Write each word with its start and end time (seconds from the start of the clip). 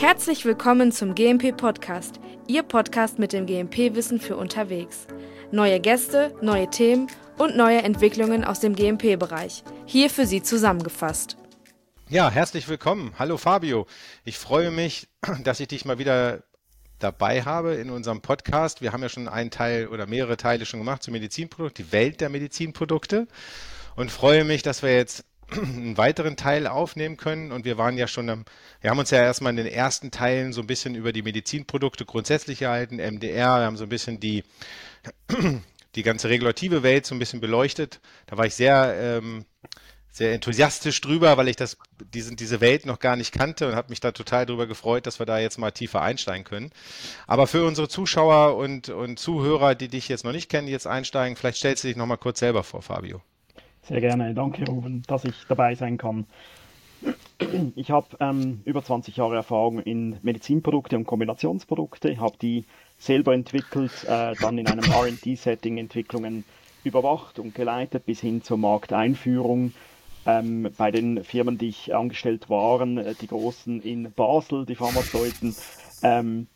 Herzlich 0.00 0.44
willkommen 0.44 0.92
zum 0.92 1.16
GMP 1.16 1.56
Podcast, 1.56 2.20
Ihr 2.46 2.62
Podcast 2.62 3.18
mit 3.18 3.32
dem 3.32 3.46
GMP-Wissen 3.46 4.20
für 4.20 4.36
unterwegs. 4.36 5.08
Neue 5.50 5.80
Gäste, 5.80 6.32
neue 6.40 6.70
Themen 6.70 7.08
und 7.36 7.56
neue 7.56 7.82
Entwicklungen 7.82 8.44
aus 8.44 8.60
dem 8.60 8.76
GMP-Bereich. 8.76 9.64
Hier 9.86 10.08
für 10.08 10.24
Sie 10.24 10.40
zusammengefasst. 10.40 11.36
Ja, 12.08 12.30
herzlich 12.30 12.68
willkommen. 12.68 13.12
Hallo 13.18 13.38
Fabio. 13.38 13.88
Ich 14.24 14.38
freue 14.38 14.70
mich, 14.70 15.08
dass 15.42 15.58
ich 15.58 15.66
dich 15.66 15.84
mal 15.84 15.98
wieder 15.98 16.44
dabei 17.00 17.42
habe 17.42 17.74
in 17.74 17.90
unserem 17.90 18.20
Podcast. 18.20 18.80
Wir 18.80 18.92
haben 18.92 19.02
ja 19.02 19.08
schon 19.08 19.26
einen 19.26 19.50
Teil 19.50 19.88
oder 19.88 20.06
mehrere 20.06 20.36
Teile 20.36 20.64
schon 20.64 20.78
gemacht 20.78 21.02
zu 21.02 21.10
Medizinprodukten, 21.10 21.86
die 21.86 21.92
Welt 21.92 22.20
der 22.20 22.28
Medizinprodukte 22.28 23.26
und 23.96 24.12
freue 24.12 24.44
mich, 24.44 24.62
dass 24.62 24.84
wir 24.84 24.94
jetzt 24.94 25.24
einen 25.50 25.96
weiteren 25.96 26.36
Teil 26.36 26.66
aufnehmen 26.66 27.16
können. 27.16 27.52
Und 27.52 27.64
wir 27.64 27.78
waren 27.78 27.96
ja 27.96 28.06
schon, 28.06 28.28
am, 28.28 28.44
wir 28.80 28.90
haben 28.90 28.98
uns 28.98 29.10
ja 29.10 29.22
erstmal 29.22 29.50
in 29.50 29.56
den 29.56 29.66
ersten 29.66 30.10
Teilen 30.10 30.52
so 30.52 30.60
ein 30.60 30.66
bisschen 30.66 30.94
über 30.94 31.12
die 31.12 31.22
Medizinprodukte 31.22 32.04
grundsätzlich 32.04 32.60
gehalten, 32.60 32.96
MDR, 32.96 33.60
wir 33.60 33.66
haben 33.66 33.76
so 33.76 33.84
ein 33.84 33.88
bisschen 33.88 34.20
die, 34.20 34.44
die 35.94 36.02
ganze 36.02 36.28
regulative 36.28 36.82
Welt 36.82 37.06
so 37.06 37.14
ein 37.14 37.18
bisschen 37.18 37.40
beleuchtet. 37.40 38.00
Da 38.26 38.36
war 38.36 38.46
ich 38.46 38.54
sehr, 38.54 38.94
ähm, 38.98 39.44
sehr 40.10 40.34
enthusiastisch 40.34 41.00
drüber, 41.00 41.36
weil 41.36 41.48
ich 41.48 41.56
das, 41.56 41.78
diesen, 42.12 42.36
diese 42.36 42.60
Welt 42.60 42.84
noch 42.86 42.98
gar 42.98 43.16
nicht 43.16 43.32
kannte 43.32 43.68
und 43.68 43.74
habe 43.74 43.90
mich 43.90 44.00
da 44.00 44.12
total 44.12 44.46
drüber 44.46 44.66
gefreut, 44.66 45.06
dass 45.06 45.18
wir 45.18 45.26
da 45.26 45.38
jetzt 45.38 45.58
mal 45.58 45.70
tiefer 45.70 46.02
einsteigen 46.02 46.44
können. 46.44 46.70
Aber 47.26 47.46
für 47.46 47.64
unsere 47.64 47.88
Zuschauer 47.88 48.56
und, 48.56 48.88
und 48.88 49.18
Zuhörer, 49.18 49.74
die 49.74 49.88
dich 49.88 50.08
jetzt 50.08 50.24
noch 50.24 50.32
nicht 50.32 50.50
kennen, 50.50 50.66
die 50.66 50.72
jetzt 50.72 50.86
einsteigen, 50.86 51.36
vielleicht 51.36 51.58
stellst 51.58 51.84
du 51.84 51.88
dich 51.88 51.96
noch 51.96 52.06
mal 52.06 52.16
kurz 52.16 52.40
selber 52.40 52.64
vor, 52.64 52.82
Fabio. 52.82 53.22
Sehr 53.88 54.02
gerne. 54.02 54.34
Danke, 54.34 54.66
Ruben, 54.66 55.02
dass 55.06 55.24
ich 55.24 55.34
dabei 55.48 55.74
sein 55.74 55.96
kann. 55.96 56.26
Ich 57.74 57.90
habe 57.90 58.06
ähm, 58.20 58.60
über 58.66 58.84
20 58.84 59.16
Jahre 59.16 59.36
Erfahrung 59.36 59.80
in 59.80 60.18
Medizinprodukte 60.20 60.96
und 60.96 61.06
Kombinationsprodukte, 61.06 62.18
habe 62.20 62.36
die 62.42 62.66
selber 62.98 63.32
entwickelt, 63.32 64.04
äh, 64.06 64.34
dann 64.40 64.58
in 64.58 64.66
einem 64.66 64.84
RD-Setting 64.84 65.78
Entwicklungen 65.78 66.44
überwacht 66.84 67.38
und 67.38 67.54
geleitet 67.54 68.04
bis 68.04 68.20
hin 68.20 68.42
zur 68.42 68.58
Markteinführung. 68.58 69.72
Ähm, 70.26 70.68
bei 70.76 70.90
den 70.90 71.24
Firmen, 71.24 71.56
die 71.56 71.68
ich 71.68 71.94
angestellt 71.94 72.50
waren, 72.50 72.98
äh, 72.98 73.14
die 73.18 73.28
großen 73.28 73.80
in 73.80 74.12
Basel, 74.12 74.66
die 74.66 74.74
Pharmazeuten, 74.74 75.56
ähm, 76.02 76.46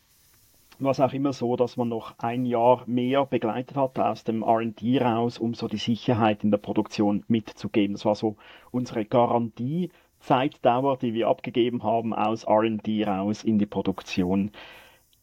war 0.79 0.91
es 0.91 0.99
auch 0.99 1.13
immer 1.13 1.33
so, 1.33 1.55
dass 1.55 1.77
man 1.77 1.89
noch 1.89 2.15
ein 2.19 2.45
Jahr 2.45 2.83
mehr 2.85 3.25
begleitet 3.25 3.77
hat 3.77 3.99
aus 3.99 4.23
dem 4.23 4.43
RD 4.43 5.01
raus, 5.01 5.37
um 5.37 5.53
so 5.53 5.67
die 5.67 5.77
Sicherheit 5.77 6.43
in 6.43 6.51
der 6.51 6.57
Produktion 6.57 7.23
mitzugeben. 7.27 7.95
Das 7.95 8.05
war 8.05 8.15
so 8.15 8.35
unsere 8.71 9.05
Garantiezeitdauer, 9.05 10.97
die 10.97 11.13
wir 11.13 11.27
abgegeben 11.27 11.83
haben 11.83 12.13
aus 12.13 12.47
RD 12.47 13.07
raus 13.07 13.43
in 13.43 13.59
die 13.59 13.65
Produktion. 13.65 14.51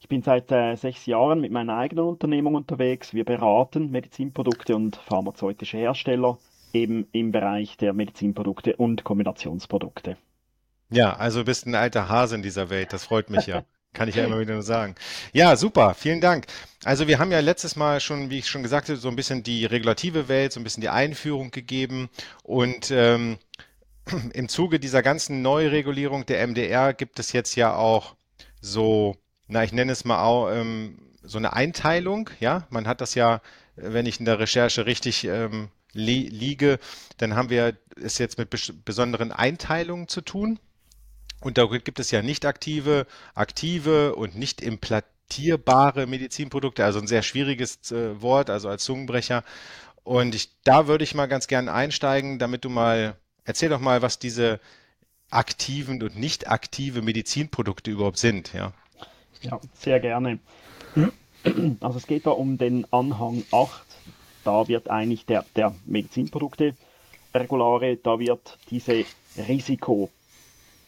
Ich 0.00 0.08
bin 0.08 0.22
seit 0.22 0.50
äh, 0.50 0.76
sechs 0.76 1.06
Jahren 1.06 1.40
mit 1.40 1.52
meiner 1.52 1.76
eigenen 1.76 2.06
Unternehmung 2.06 2.54
unterwegs. 2.54 3.12
Wir 3.12 3.24
beraten 3.24 3.90
Medizinprodukte 3.90 4.74
und 4.74 4.96
pharmazeutische 4.96 5.76
Hersteller 5.76 6.38
eben 6.72 7.06
im 7.12 7.32
Bereich 7.32 7.76
der 7.76 7.92
Medizinprodukte 7.92 8.76
und 8.76 9.04
Kombinationsprodukte. 9.04 10.16
Ja, 10.90 11.14
also 11.16 11.44
bist 11.44 11.66
ein 11.66 11.74
alter 11.74 12.08
Hase 12.08 12.36
in 12.36 12.42
dieser 12.42 12.70
Welt. 12.70 12.92
Das 12.92 13.04
freut 13.04 13.30
mich 13.30 13.46
ja. 13.46 13.64
Kann 13.92 14.08
ich 14.08 14.14
ja 14.14 14.24
immer 14.24 14.38
wieder 14.38 14.54
nur 14.54 14.62
sagen. 14.62 14.94
Ja, 15.32 15.56
super, 15.56 15.94
vielen 15.94 16.20
Dank. 16.20 16.46
Also 16.84 17.08
wir 17.08 17.18
haben 17.18 17.32
ja 17.32 17.40
letztes 17.40 17.74
Mal 17.74 18.00
schon, 18.00 18.30
wie 18.30 18.38
ich 18.38 18.48
schon 18.48 18.62
gesagt 18.62 18.88
habe, 18.88 18.98
so 18.98 19.08
ein 19.08 19.16
bisschen 19.16 19.42
die 19.42 19.66
regulative 19.66 20.28
Welt, 20.28 20.52
so 20.52 20.60
ein 20.60 20.64
bisschen 20.64 20.80
die 20.80 20.88
Einführung 20.88 21.50
gegeben 21.50 22.08
und 22.44 22.90
ähm, 22.92 23.38
im 24.32 24.48
Zuge 24.48 24.78
dieser 24.78 25.02
ganzen 25.02 25.42
Neuregulierung 25.42 26.24
der 26.24 26.46
MDR 26.46 26.94
gibt 26.94 27.18
es 27.18 27.32
jetzt 27.32 27.56
ja 27.56 27.74
auch 27.74 28.14
so, 28.60 29.16
na, 29.48 29.64
ich 29.64 29.72
nenne 29.72 29.92
es 29.92 30.04
mal 30.04 30.22
auch 30.22 30.50
ähm, 30.50 30.98
so 31.22 31.38
eine 31.38 31.52
Einteilung. 31.52 32.30
Ja, 32.38 32.66
man 32.70 32.86
hat 32.86 33.00
das 33.00 33.14
ja, 33.14 33.40
wenn 33.76 34.06
ich 34.06 34.20
in 34.20 34.24
der 34.24 34.38
Recherche 34.38 34.86
richtig 34.86 35.24
ähm, 35.24 35.68
li 35.92 36.28
liege, 36.28 36.78
dann 37.18 37.34
haben 37.34 37.50
wir 37.50 37.76
es 38.00 38.18
jetzt 38.18 38.38
mit 38.38 38.50
besonderen 38.84 39.32
Einteilungen 39.32 40.08
zu 40.08 40.20
tun. 40.20 40.58
Und 41.40 41.58
da 41.58 41.64
gibt 41.66 41.98
es 41.98 42.10
ja 42.10 42.22
nicht 42.22 42.44
aktive, 42.44 43.06
aktive 43.34 44.14
und 44.14 44.36
nicht 44.36 44.60
implantierbare 44.60 46.06
Medizinprodukte, 46.06 46.84
also 46.84 47.00
ein 47.00 47.06
sehr 47.06 47.22
schwieriges 47.22 47.90
äh, 47.92 48.20
Wort, 48.20 48.50
also 48.50 48.68
als 48.68 48.84
Zungenbrecher. 48.84 49.42
Und 50.04 50.34
ich, 50.34 50.50
da 50.64 50.86
würde 50.86 51.04
ich 51.04 51.14
mal 51.14 51.26
ganz 51.26 51.46
gern 51.46 51.68
einsteigen, 51.68 52.38
damit 52.38 52.64
du 52.64 52.68
mal, 52.68 53.16
erzähl 53.44 53.70
doch 53.70 53.80
mal, 53.80 54.02
was 54.02 54.18
diese 54.18 54.60
aktiven 55.30 56.02
und 56.02 56.16
nicht 56.16 56.50
aktive 56.50 57.02
Medizinprodukte 57.02 57.90
überhaupt 57.90 58.18
sind, 58.18 58.52
ja. 58.52 58.72
Ja, 59.42 59.60
sehr 59.74 60.00
gerne. 60.00 60.38
Also 61.80 61.96
es 61.96 62.06
geht 62.06 62.26
da 62.26 62.30
um 62.30 62.58
den 62.58 62.86
Anhang 62.92 63.44
8. 63.50 63.86
Da 64.44 64.68
wird 64.68 64.90
eigentlich 64.90 65.24
der, 65.24 65.46
der 65.56 65.74
Medizinprodukte 65.86 66.74
Regulare, 67.34 67.96
da 67.96 68.18
wird 68.18 68.58
diese 68.70 69.04
Risiko 69.48 70.10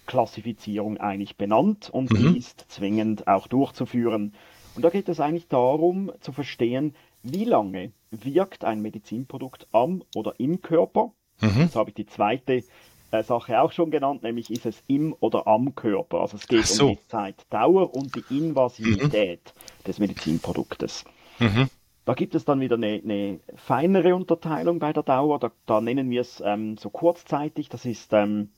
Klassifizierung 0.07 0.99
eigentlich 0.99 1.37
benannt 1.37 1.91
und 1.91 2.11
mhm. 2.11 2.17
die 2.33 2.39
ist 2.39 2.67
zwingend 2.69 3.27
auch 3.27 3.47
durchzuführen. 3.47 4.35
Und 4.75 4.85
da 4.85 4.91
geht 4.91 5.09
es 5.09 5.21
eigentlich 5.21 5.49
darum 5.49 6.13
zu 6.21 6.33
verstehen, 6.33 6.95
wie 7.23 7.45
lange 7.45 7.93
wirkt 8.11 8.65
ein 8.65 8.81
Medizinprodukt 8.81 9.67
am 9.73 10.03
oder 10.15 10.35
im 10.39 10.61
Körper. 10.63 11.13
Mhm. 11.41 11.63
Jetzt 11.63 11.77
habe 11.77 11.91
ich 11.91 11.95
die 11.95 12.07
zweite 12.07 12.65
äh, 13.11 13.23
Sache 13.23 13.61
auch 13.61 13.73
schon 13.73 13.91
genannt, 13.91 14.23
nämlich 14.23 14.51
ist 14.51 14.67
es 14.67 14.83
im 14.87 15.15
oder 15.21 15.47
am 15.47 15.75
Körper. 15.75 16.21
Also 16.21 16.37
es 16.37 16.49
geht 16.49 16.67
so. 16.67 16.89
um 16.89 16.93
die 16.93 17.09
Zeitdauer 17.09 17.95
und 17.95 18.15
die 18.17 18.25
Invasivität 18.37 19.53
mhm. 19.55 19.85
des 19.85 19.99
Medizinproduktes. 19.99 21.05
Mhm. 21.39 21.69
Da 22.05 22.15
gibt 22.15 22.35
es 22.35 22.45
dann 22.45 22.61
wieder 22.61 22.77
eine, 22.77 23.01
eine, 23.05 23.41
feinere 23.55 24.17
Unterteilung 24.17 24.81
bei 24.81 24.93
der 24.93 25.05
Dauer. 25.05 25.39
Da, 25.39 25.53
da 25.67 25.81
nennen 25.81 26.11
wir 26.11 26.23
es 26.23 26.43
ähm, 26.45 26.77
so 26.77 26.91
kurzzeitig. 26.91 27.69
Das 27.69 27.85
ist 27.85 28.13
ähm, 28.13 28.51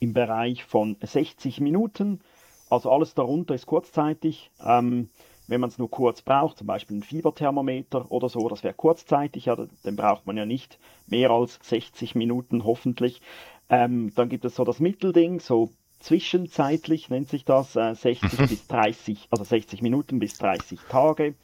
im 0.00 0.12
Bereich 0.12 0.64
von 0.64 0.96
60 1.00 1.60
Minuten. 1.60 2.20
Also 2.68 2.90
alles 2.90 3.14
darunter 3.14 3.54
ist 3.54 3.66
kurzzeitig. 3.66 4.50
Ähm, 4.64 5.10
wenn 5.46 5.60
man 5.60 5.68
es 5.68 5.78
nur 5.78 5.90
kurz 5.90 6.22
braucht, 6.22 6.58
zum 6.58 6.66
Beispiel 6.66 6.98
ein 6.98 7.02
Fieberthermometer 7.02 8.10
oder 8.10 8.28
so, 8.28 8.48
das 8.48 8.62
wäre 8.62 8.74
kurzzeitig, 8.74 9.46
ja, 9.46 9.56
den 9.84 9.96
braucht 9.96 10.26
man 10.26 10.36
ja 10.36 10.46
nicht 10.46 10.78
mehr 11.06 11.30
als 11.30 11.58
60 11.62 12.14
Minuten 12.14 12.64
hoffentlich. 12.64 13.20
Ähm, 13.68 14.12
dann 14.14 14.28
gibt 14.28 14.44
es 14.44 14.54
so 14.54 14.64
das 14.64 14.78
Mittelding, 14.78 15.40
so 15.40 15.70
zwischenzeitlich 15.98 17.10
nennt 17.10 17.28
sich 17.28 17.44
das, 17.44 17.76
äh, 17.76 17.94
60 17.94 18.38
mhm. 18.38 18.46
bis 18.46 18.66
30, 18.68 19.28
also 19.30 19.44
60 19.44 19.82
Minuten 19.82 20.18
bis 20.18 20.38
30 20.38 20.78
Tage. 20.88 21.34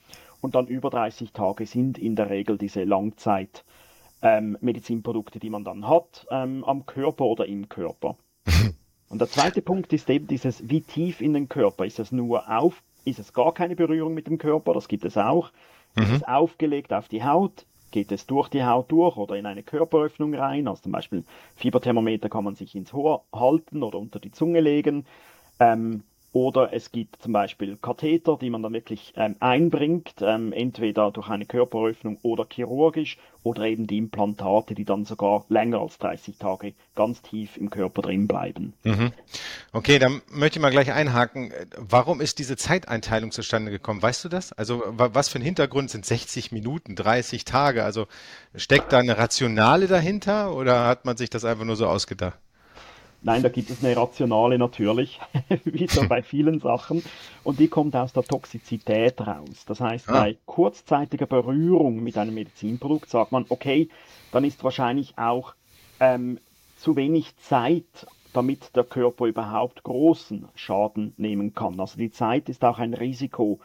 Und 0.41 0.55
dann 0.55 0.69
über 0.69 0.91
30 0.91 1.33
Tage 1.33 1.67
sind 1.67 1.99
in 1.99 2.15
der 2.15 2.31
Regel 2.31 2.59
diese 2.59 2.85
Langzeit 2.85 3.65
ähm, 4.23 4.57
die 4.61 5.51
man 5.51 5.65
dann 5.65 5.89
hat, 5.89 6.27
ähm, 6.31 6.65
am 6.65 6.87
Körper 6.87 7.25
oder 7.25 7.47
im 7.47 7.69
Körper. 7.69 8.17
Und 9.09 9.21
der 9.21 9.29
zweite 9.29 9.63
Punkt 9.63 9.93
ist 9.93 10.11
eben 10.11 10.27
dieses, 10.27 10.69
wie 10.69 10.81
tief 10.81 11.21
in 11.21 11.33
den 11.33 11.49
Körper. 11.49 11.87
Ist 11.87 11.99
es 11.99 12.13
nur 12.13 12.51
auf, 12.51 12.83
ist 13.05 13.19
es 13.19 13.33
gar 13.33 13.55
keine 13.55 13.77
Berührung 13.77 14.15
mit 14.15 14.27
dem 14.27 14.39
Körper? 14.39 14.75
Das 14.75 14.89
gibt 14.89 15.05
es 15.05 15.17
auch. 15.17 15.53
Mhm. 15.95 16.03
Ist 16.03 16.13
es 16.13 16.23
aufgelegt 16.25 16.93
auf 16.93 17.09
die 17.09 17.25
Haut? 17.25 17.67
Geht 17.93 18.11
es 18.11 18.27
durch 18.27 18.49
die 18.49 18.65
Haut 18.65 18.91
durch 18.91 19.17
oder 19.17 19.37
in 19.37 19.47
eine 19.47 19.63
Körperöffnung 19.63 20.35
rein? 20.35 20.67
Also 20.67 20.83
zum 20.83 20.93
Beispiel 20.93 21.25
Fieberthermometer 21.55 22.29
kann 22.29 22.45
man 22.45 22.57
sich 22.57 22.75
ins 22.75 22.93
Ohr 22.93 23.25
halten 23.33 23.83
oder 23.83 23.99
unter 23.99 24.19
die 24.19 24.33
Zunge 24.33 24.61
legen. 24.61 25.07
Ähm, 25.61 26.03
oder 26.37 26.75
es 26.75 26.93
gibt 26.93 27.23
zum 27.23 27.33
Beispiel 27.33 27.79
Katheter, 27.79 28.37
die 28.39 28.51
man 28.51 28.63
dann 28.63 28.75
wirklich 28.75 29.15
ähm, 29.17 29.37
einbringt, 29.41 30.17
ähm, 30.21 30.53
entweder 30.53 31.11
durch 31.11 31.31
eine 31.31 31.47
Körperöffnung 31.47 32.19
oder 32.21 32.47
chirurgisch, 32.47 33.17
oder 33.43 33.63
eben 33.63 33.87
die 33.87 33.97
Implantate, 33.97 34.75
die 34.75 34.85
dann 34.85 35.07
sogar 35.07 35.47
länger 35.49 35.81
als 35.81 35.97
30 35.97 36.37
Tage 36.37 36.75
ganz 36.95 37.23
tief 37.23 37.57
im 37.57 37.71
Körper 37.71 38.03
drin 38.03 38.27
bleiben. 38.27 38.75
Mhm. 38.83 39.13
Okay, 39.73 39.99
dann 39.99 40.21
möchte 40.31 40.59
ich 40.59 40.63
mal 40.63 40.71
gleich 40.71 40.93
einhaken. 40.93 41.53
Warum 41.79 42.21
ist 42.21 42.39
diese 42.39 42.57
Zeiteinteilung 42.57 43.31
zustande 43.31 43.71
gekommen? 43.71 44.03
Weißt 44.03 44.23
du 44.25 44.29
das? 44.29 44.53
Also 44.53 44.83
was 44.89 45.31
für 45.31 45.39
ein 45.39 45.43
Hintergrund 45.43 45.91
sind 45.91 46.05
60 46.05 46.53
Minuten, 46.53 46.97
30 46.97 47.47
Tage? 47.47 47.83
Also 47.83 48.09
steckt 48.55 48.93
da 48.93 48.99
eine 48.99 49.17
Rationale 49.17 49.87
dahinter 49.87 50.55
oder 50.55 50.87
hat 50.87 51.07
man 51.07 51.17
sich 51.17 51.31
das 51.31 51.47
einfach 51.47 51.65
nur 51.65 51.77
so 51.77 51.87
ausgedacht? 51.87 52.39
Nein, 53.27 53.43
da 53.43 53.49
gibt 53.49 53.71
es 53.71 53.85
eine 53.85 53.97
rationale 53.97 54.57
natürlich, 54.57 55.19
wie 55.65 55.89
so 55.89 56.07
bei 56.07 56.23
vielen 56.23 56.61
Sachen. 56.61 57.03
Und 57.43 57.59
die 57.59 57.67
kommt 57.67 57.97
aus 57.97 58.13
der 58.13 58.23
Toxizität 58.23 59.21
raus. 59.21 59.65
Das 59.67 59.81
heißt, 59.81 60.09
ah. 60.09 60.13
bei 60.13 60.37
kurzzeitiger 60.47 61.27
Berührung 61.27 62.05
mit 62.05 62.17
einem 62.19 62.35
Medizinprodukt 62.35 63.11
sagt 63.11 63.33
man, 63.33 63.45
okay, 63.49 63.89
dann 64.31 64.45
ist 64.45 64.63
wahrscheinlich 64.63 65.19
auch 65.19 65.55
ähm, 65.99 66.39
zu 66.77 66.95
wenig 66.95 67.37
Zeit, 67.39 68.07
damit 68.33 68.77
der 68.77 68.85
Körper 68.85 69.27
überhaupt 69.27 69.83
großen 69.83 70.47
Schaden 70.55 71.13
nehmen 71.17 71.53
kann. 71.53 71.81
Also 71.81 71.99
die 71.99 72.13
Zeit 72.13 72.49
ist 72.49 72.65
auch 72.65 72.79
ein 72.79 72.95
Risiko. 72.95 73.59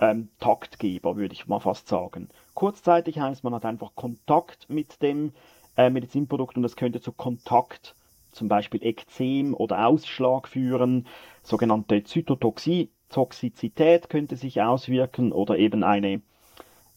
Ähm, 0.00 0.28
Taktgeber, 0.40 1.14
würde 1.14 1.34
ich 1.34 1.46
mal 1.46 1.60
fast 1.60 1.86
sagen. 1.86 2.30
Kurzzeitig 2.54 3.20
heißt, 3.20 3.44
man 3.44 3.54
hat 3.54 3.64
einfach 3.64 3.92
Kontakt 3.94 4.68
mit 4.68 5.00
dem 5.02 5.32
äh, 5.76 5.88
Medizinprodukt 5.88 6.56
und 6.56 6.64
es 6.64 6.74
könnte 6.74 7.00
zu 7.00 7.12
Kontakt 7.12 7.94
zum 8.34 8.48
Beispiel 8.48 8.84
Ekzem 8.84 9.54
oder 9.54 9.86
Ausschlag 9.86 10.48
führen. 10.48 11.06
Sogenannte 11.42 12.04
Zytotoxizität 12.04 14.08
könnte 14.08 14.36
sich 14.36 14.60
auswirken 14.60 15.32
oder 15.32 15.58
eben 15.58 15.82
eine, 15.82 16.20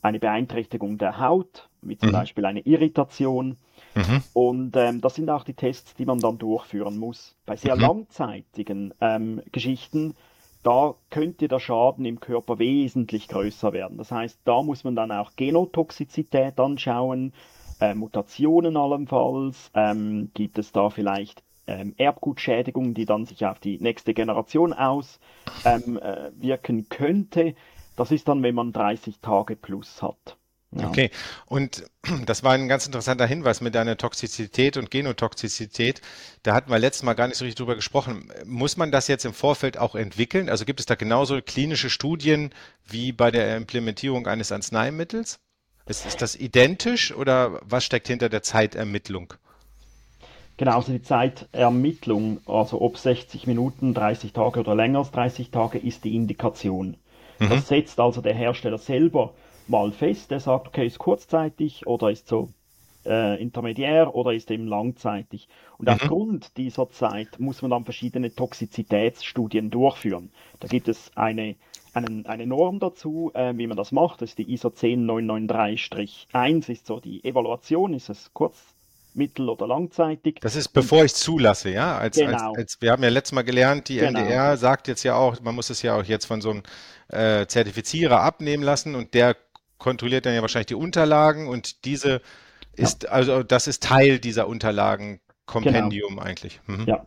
eine 0.01 0.19
Beeinträchtigung 0.19 0.97
der 0.97 1.19
Haut, 1.19 1.69
wie 1.81 1.97
zum 1.97 2.09
mhm. 2.09 2.13
Beispiel 2.13 2.45
eine 2.45 2.61
Irritation. 2.61 3.57
Mhm. 3.95 4.23
Und 4.33 4.75
ähm, 4.75 5.01
das 5.01 5.15
sind 5.15 5.29
auch 5.29 5.43
die 5.43 5.53
Tests, 5.53 5.95
die 5.95 6.05
man 6.05 6.19
dann 6.19 6.37
durchführen 6.37 6.97
muss. 6.97 7.35
Bei 7.45 7.55
sehr 7.55 7.75
mhm. 7.75 7.81
langzeitigen 7.81 8.93
ähm, 9.01 9.41
Geschichten, 9.51 10.15
da 10.63 10.95
könnte 11.09 11.47
der 11.47 11.59
Schaden 11.59 12.05
im 12.05 12.19
Körper 12.19 12.59
wesentlich 12.59 13.27
größer 13.27 13.73
werden. 13.73 13.97
Das 13.97 14.11
heißt, 14.11 14.39
da 14.43 14.61
muss 14.63 14.83
man 14.83 14.95
dann 14.95 15.11
auch 15.11 15.31
Genotoxizität 15.35 16.59
anschauen, 16.59 17.33
äh, 17.79 17.94
Mutationen 17.94 18.77
allenfalls, 18.77 19.71
ähm, 19.74 20.31
gibt 20.33 20.57
es 20.57 20.71
da 20.71 20.89
vielleicht 20.89 21.44
ähm, 21.68 21.94
Erbgutschädigungen, 21.97 22.94
die 22.94 23.06
dann 23.06 23.25
sich 23.25 23.45
auf 23.45 23.59
die 23.59 23.79
nächste 23.79 24.13
Generation 24.13 24.74
auswirken 24.74 26.00
ähm, 26.44 26.79
äh, 26.79 26.83
könnte. 26.89 27.56
Das 27.95 28.12
ist 28.12 28.27
dann, 28.27 28.44
wenn 28.44 28.56
man 28.56 28.71
30 28.71 29.19
Tage 29.19 29.56
plus 29.56 30.01
hat. 30.01 30.38
Ja. 30.71 30.89
Okay, 30.89 31.12
und 31.45 31.85
das 32.25 32.44
war 32.44 32.53
ein 32.53 32.68
ganz 32.68 32.85
interessanter 32.85 33.25
Hinweis 33.25 33.62
mit 33.62 33.74
deiner 33.75 33.97
Toxizität 33.97 34.77
und 34.77 34.91
Genotoxizität. 34.91 36.01
Da 36.44 36.53
hatten 36.53 36.69
wir 36.69 36.80
letztes 36.80 37.03
Mal 37.03 37.13
gar 37.13 37.27
nicht 37.27 37.38
so 37.38 37.45
richtig 37.45 37.57
drüber 37.57 37.75
gesprochen. 37.75 38.31
Muss 38.45 38.77
man 38.77 38.91
das 38.91 39.07
jetzt 39.07 39.25
im 39.25 39.33
Vorfeld 39.33 39.77
auch 39.77 39.95
entwickeln? 39.95 40.50
Also 40.50 40.65
gibt 40.65 40.80
es 40.80 40.85
da 40.85 40.95
genauso 40.95 41.41
klinische 41.41 41.89
Studien 41.89 42.51
wie 42.85 43.12
bei 43.12 43.31
der 43.31 43.56
Implementierung 43.56 44.27
eines 44.27 44.51
Arzneimittels? 44.51 45.39
Ist, 45.87 46.05
ist 46.05 46.21
das 46.21 46.35
identisch 46.35 47.13
oder 47.13 47.61
was 47.63 47.83
steckt 47.83 48.07
hinter 48.07 48.29
der 48.29 48.43
Zeitermittlung? 48.43 49.33
Genau, 50.57 50.75
also 50.75 50.91
die 50.91 51.01
Zeitermittlung, 51.01 52.39
also 52.47 52.81
ob 52.81 52.97
60 52.97 53.45
Minuten, 53.47 53.93
30 53.93 54.33
Tage 54.33 54.59
oder 54.59 54.75
länger 54.75 54.99
als 54.99 55.11
30 55.11 55.51
Tage, 55.51 55.77
ist 55.77 56.03
die 56.03 56.15
Indikation. 56.15 56.97
Mhm. 57.39 57.49
Das 57.49 57.67
setzt 57.67 57.99
also 57.99 58.21
der 58.21 58.33
Hersteller 58.33 58.79
selber 58.79 59.33
mal 59.67 59.91
fest, 59.91 60.31
der 60.31 60.39
sagt, 60.39 60.67
okay, 60.67 60.87
ist 60.87 60.97
kurzzeitig 60.97 61.85
oder 61.85 62.09
ist 62.09 62.27
so 62.27 62.49
äh, 63.07 63.42
intermediär 63.42 64.13
oder 64.13 64.33
ist 64.33 64.51
eben 64.51 64.68
langzeitig. 64.68 65.48
Und 65.77 65.88
mhm. 65.88 65.94
aufgrund 65.94 66.57
dieser 66.57 66.89
Zeit 66.89 67.39
muss 67.39 67.62
man 67.62 67.71
dann 67.71 67.86
verschiedene 67.86 68.33
Toxizitätsstudien 68.33 69.69
durchführen. 69.69 70.31
Da 70.59 70.68
gibt 70.68 70.88
es 70.88 71.12
eine, 71.15 71.56
einen, 71.94 72.25
eine 72.25 72.45
Norm 72.45 72.80
dazu, 72.80 73.31
äh, 73.33 73.54
wie 73.57 73.68
man 73.68 73.77
das 73.77 73.92
macht. 73.92 74.21
Das 74.21 74.30
ist 74.30 74.38
die 74.38 74.54
ISO 74.54 74.69
10993-1, 74.69 76.69
ist 76.69 76.88
so 76.88 77.00
die 77.00 77.24
Evaluation, 77.24 77.94
ist 77.94 78.09
es 78.09 78.33
kurz, 78.33 78.77
mittel- 79.18 79.50
oder 79.50 79.68
langzeitig. 79.68 80.39
Das 80.42 80.56
ist 80.56 80.69
bevor 80.69 81.04
ich 81.04 81.13
zulasse, 81.13 81.71
ja? 81.71 81.98
Als, 81.98 82.18
genau. 82.18 82.51
als, 82.51 82.57
als, 82.57 82.81
wir 82.81 82.92
haben 82.92 83.04
ja 83.04 83.09
letztes 83.09 83.33
Mal 83.33 83.42
gelernt, 83.42 83.89
die 83.89 83.98
genau. 83.98 84.19
NDR 84.19 84.56
sagt 84.56 84.88
jetzt 84.88 85.04
ja 85.04 85.15
auch, 85.15 85.42
man 85.42 85.56
muss 85.56 85.69
es 85.69 85.81
ja 85.81 85.98
auch 85.98 86.04
jetzt 86.04 86.25
von 86.25 86.39
so 86.39 86.51
einem 86.51 86.63
äh, 87.09 87.45
Zertifizierer 87.48 88.21
abnehmen 88.21 88.63
lassen 88.63 88.95
und 88.95 89.13
der 89.13 89.36
kontrolliert 89.77 90.25
dann 90.25 90.33
ja 90.33 90.42
wahrscheinlich 90.42 90.68
die 90.68 90.75
Unterlagen 90.75 91.48
und 91.48 91.86
diese 91.86 92.21
ist, 92.77 93.03
ja. 93.03 93.09
also 93.09 93.44
das 93.44 93.68
ist 93.68 93.83
Teil 93.83 94.19
dieser 94.19 94.47
Unterlagen-Kompendium 94.47 96.15
genau. 96.15 96.21
eigentlich. 96.21 96.59
Mhm. 96.68 96.85
Ja. 96.85 97.06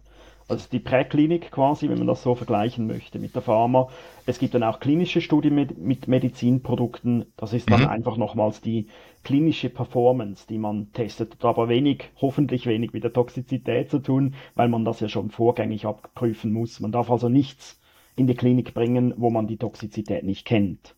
Also 0.51 0.67
die 0.71 0.81
Präklinik 0.81 1.53
quasi, 1.53 1.89
wenn 1.89 1.99
man 1.99 2.09
das 2.09 2.25
so 2.25 2.35
vergleichen 2.35 2.89
möchte 2.89 3.21
mit 3.21 3.37
der 3.37 3.43
Pharma. 3.43 3.89
Es 4.27 4.41
gibt 4.41 4.53
dann 4.53 4.65
auch 4.65 4.81
klinische 4.81 5.21
Studien 5.21 5.55
mit, 5.55 5.79
mit 5.79 6.09
Medizinprodukten. 6.09 7.33
Das 7.37 7.53
ist 7.53 7.71
dann 7.71 7.83
mhm. 7.83 7.89
einfach 7.89 8.17
nochmals 8.17 8.61
die 8.61 8.89
klinische 9.23 9.71
Performance, 9.71 10.47
die 10.49 10.59
man 10.59 10.93
testet. 10.93 11.35
Hat 11.35 11.45
aber 11.45 11.69
wenig, 11.69 12.11
hoffentlich 12.21 12.67
wenig 12.67 12.93
mit 12.93 13.05
der 13.05 13.13
Toxizität 13.13 13.91
zu 13.91 14.01
tun, 14.01 14.35
weil 14.57 14.69
man 14.69 14.85
das 14.85 14.99
ja 14.99 15.09
schon 15.09 15.31
vorgängig 15.31 15.87
abprüfen 15.87 16.53
muss. 16.53 16.81
Man 16.81 16.91
darf 16.91 17.13
also 17.13 17.29
nichts 17.29 17.81
in 18.17 18.27
die 18.27 18.35
Klinik 18.35 18.75
bringen, 18.75 19.15
wo 19.19 19.31
man 19.31 19.47
die 19.47 19.57
Toxizität 19.57 20.25
nicht 20.25 20.45
kennt. 20.45 20.97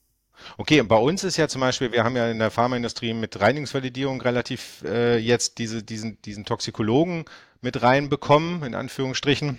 Okay, 0.56 0.81
und 0.81 0.89
bei 0.89 0.97
uns 0.97 1.25
ist 1.25 1.37
ja 1.37 1.49
zum 1.49 1.61
Beispiel, 1.61 1.93
wir 1.93 2.05
haben 2.05 2.17
ja 2.17 2.31
in 2.31 2.39
der 2.39 2.50
Pharmaindustrie 2.50 3.15
mit 3.15 3.41
Reinigungsvalidierung 3.41 4.21
relativ 4.21 4.83
äh, 4.85 5.19
jetzt 5.19 5.59
diese, 5.59 5.83
diesen, 5.83 6.21
diesen 6.23 6.44
Toxikologen 6.44 7.25
mit 7.61 7.83
reinbekommen, 7.83 8.62
in 8.65 8.75
Anführungsstrichen, 8.75 9.59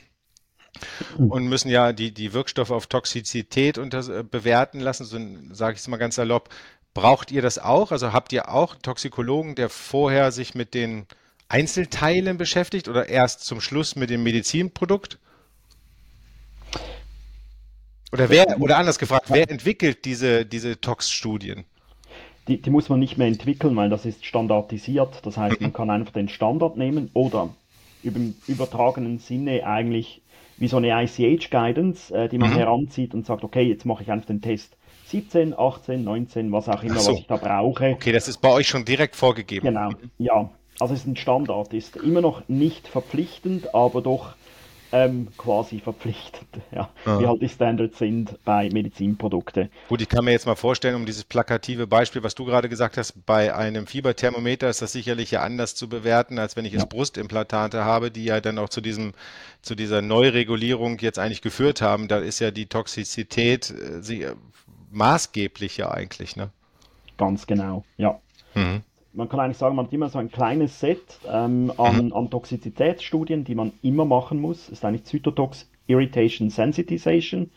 hm. 1.18 1.32
und 1.32 1.48
müssen 1.48 1.70
ja 1.70 1.94
die, 1.94 2.14
die 2.14 2.34
Wirkstoffe 2.34 2.72
auf 2.72 2.88
Toxizität 2.88 3.78
unter, 3.78 4.08
äh, 4.08 4.24
bewerten 4.24 4.80
lassen, 4.80 5.06
so 5.06 5.18
sage 5.54 5.74
ich 5.74 5.80
es 5.80 5.88
mal 5.88 5.98
ganz 5.98 6.16
salopp. 6.16 6.50
Braucht 6.94 7.32
ihr 7.32 7.42
das 7.42 7.58
auch? 7.58 7.92
Also 7.92 8.14
habt 8.14 8.32
ihr 8.34 8.50
auch 8.50 8.76
Toxikologen, 8.76 9.56
der 9.56 9.70
vorher 9.70 10.32
sich 10.32 10.54
mit 10.54 10.74
den 10.74 11.08
Einzelteilen 11.50 12.38
beschäftigt 12.38 12.88
oder 12.88 13.10
erst 13.10 13.42
zum 13.42 13.62
Schluss 13.62 13.96
mit 13.96 14.10
dem 14.10 14.24
Medizinprodukt? 14.24 15.18
Oder 18.14 18.30
wer, 18.30 18.62
oder 18.62 18.78
anders 18.78 19.00
gefragt, 19.00 19.26
wer 19.30 19.50
entwickelt 19.50 20.06
diese, 20.06 20.46
diese 20.46 20.80
Tox-Studien? 20.80 21.66
Die, 22.48 22.62
die, 22.62 22.70
muss 22.70 22.88
man 22.88 23.00
nicht 23.00 23.18
mehr 23.18 23.28
entwickeln, 23.28 23.76
weil 23.76 23.90
das 23.90 24.06
ist 24.06 24.24
standardisiert. 24.24 25.26
Das 25.26 25.38
heißt, 25.38 25.60
man 25.62 25.74
kann 25.74 25.90
einfach 25.90 26.14
den 26.14 26.30
Standard 26.30 26.78
nehmen 26.78 27.10
oder 27.14 27.50
im 28.04 28.36
übertragenen 28.48 29.18
Sinne 29.18 29.66
eigentlich 29.66 30.22
wie 30.58 30.68
so 30.68 30.78
eine 30.78 30.90
ICH-Guidance, 30.90 32.14
äh, 32.14 32.30
die 32.30 32.38
man 32.38 32.52
mhm. 32.52 32.58
heranzieht 32.58 33.16
und 33.16 33.26
sagt, 33.26 33.44
okay, 33.44 33.64
jetzt 33.64 33.86
mache 33.86 34.04
ich 34.04 34.12
einfach 34.12 34.28
den 34.28 34.42
Test 34.42 34.78
17, 35.08 35.58
18, 35.58 36.04
19, 36.04 36.52
was 36.52 36.70
auch 36.70 36.84
immer, 36.84 37.00
so. 37.00 37.14
was 37.14 37.20
ich 37.20 37.28
da 37.28 37.38
brauche. 37.38 37.94
Okay, 37.94 38.12
das 38.12 38.28
ist 38.28 38.42
bei 38.42 38.52
euch 38.52 38.68
schon 38.68 38.86
direkt 38.86 39.16
vorgegeben. 39.16 39.66
Genau, 39.66 39.90
ja. 40.20 40.52
Also 40.80 40.94
es 40.94 41.02
ist 41.02 41.08
ein 41.08 41.16
Standard, 41.16 41.74
ist 41.74 41.98
immer 41.98 42.22
noch 42.22 42.48
nicht 42.48 42.88
verpflichtend, 42.88 43.74
aber 43.74 44.02
doch 44.02 44.36
ähm, 44.94 45.30
quasi 45.38 45.80
verpflichtend, 45.80 46.62
ja, 46.72 46.88
ah. 47.06 47.20
wie 47.20 47.26
halt 47.26 47.42
die 47.42 47.50
Standards 47.50 47.98
sind 47.98 48.38
bei 48.46 48.70
Medizinprodukten. 48.70 49.70
Gut, 49.90 50.02
ich 50.02 50.08
kann 50.08 50.24
mir 50.24 50.32
jetzt 50.32 50.46
mal 50.46 50.56
vorstellen, 50.56 50.96
um 50.96 51.08
dieses 51.08 51.24
plakative 51.24 51.88
Beispiel, 51.88 52.22
was 52.22 52.36
du 52.36 52.46
gerade 52.46 52.70
gesagt 52.70 52.98
hast, 52.98 53.26
bei 53.26 53.56
einem 53.56 53.88
Fieberthermometer 53.88 54.70
ist 54.70 54.84
das 54.84 54.92
sicherlich 54.92 55.32
ja 55.32 55.42
anders 55.42 55.74
zu 55.74 55.90
bewerten, 55.90 56.38
als 56.38 56.56
wenn 56.56 56.64
ich 56.66 56.74
ja. 56.74 56.80
jetzt 56.80 56.90
Brustimplantate 56.90 57.84
habe, 57.84 58.12
die 58.12 58.26
ja 58.26 58.40
dann 58.40 58.60
auch 58.60 58.70
zu 58.70 58.82
diesem, 58.82 59.14
zu 59.64 59.74
dieser 59.74 60.04
Neuregulierung 60.04 61.00
jetzt 61.00 61.18
eigentlich 61.18 61.42
geführt 61.42 61.82
haben. 61.82 62.08
Da 62.08 62.20
ist 62.20 62.40
ja 62.40 62.52
die 62.52 62.68
Toxizität 62.68 63.72
äh, 63.72 64.04
sie, 64.04 64.28
maßgeblich 64.92 65.76
ja 65.78 65.90
eigentlich, 65.90 66.36
ne? 66.36 66.52
Ganz 67.18 67.48
genau, 67.48 67.84
ja. 67.98 68.20
Mhm 68.54 68.84
man 69.14 69.30
kann 69.30 69.40
eigentlich 69.40 69.58
sagen, 69.58 69.76
man 69.76 69.86
hat 69.86 69.94
immer 69.94 70.10
so 70.10 70.20
ein 70.20 70.32
kleines 70.32 70.80
Set 70.80 71.20
ähm, 71.32 71.72
an, 71.78 72.08
mhm. 72.08 72.14
an 72.14 72.30
Toxizitätsstudien, 72.30 73.44
die 73.44 73.56
man 73.56 73.72
immer 73.82 74.06
machen 74.06 74.40
muss. 74.40 74.66
Das 74.66 74.80
ist 74.80 74.86
eigentlich 74.86 75.06
Zytotox 75.06 75.70
Irritation 75.88 76.50
Sensitization. 76.50 77.52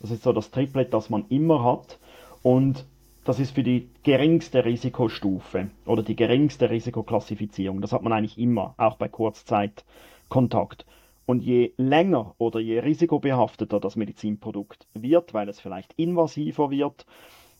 Das 0.00 0.10
ist 0.10 0.22
so 0.22 0.32
das 0.32 0.50
Triplet, 0.50 0.92
das 0.94 1.10
man 1.10 1.24
immer 1.28 1.62
hat. 1.64 1.98
Und 2.42 2.86
das 3.24 3.38
ist 3.38 3.52
für 3.52 3.62
die 3.62 3.88
geringste 4.02 4.64
Risikostufe 4.64 5.70
oder 5.86 6.02
die 6.02 6.16
geringste 6.16 6.70
Risikoklassifizierung. 6.70 7.80
Das 7.80 7.92
hat 7.92 8.02
man 8.02 8.12
eigentlich 8.12 8.38
immer, 8.38 8.74
auch 8.78 8.96
bei 8.96 9.08
Kurzzeitkontakt. 9.08 10.86
Und 11.24 11.42
je 11.42 11.72
länger 11.76 12.34
oder 12.38 12.58
je 12.58 12.80
risikobehafteter 12.80 13.78
das 13.78 13.94
Medizinprodukt 13.94 14.88
wird, 14.94 15.34
weil 15.34 15.48
es 15.48 15.60
vielleicht 15.60 15.92
invasiver 15.94 16.70
wird, 16.70 17.06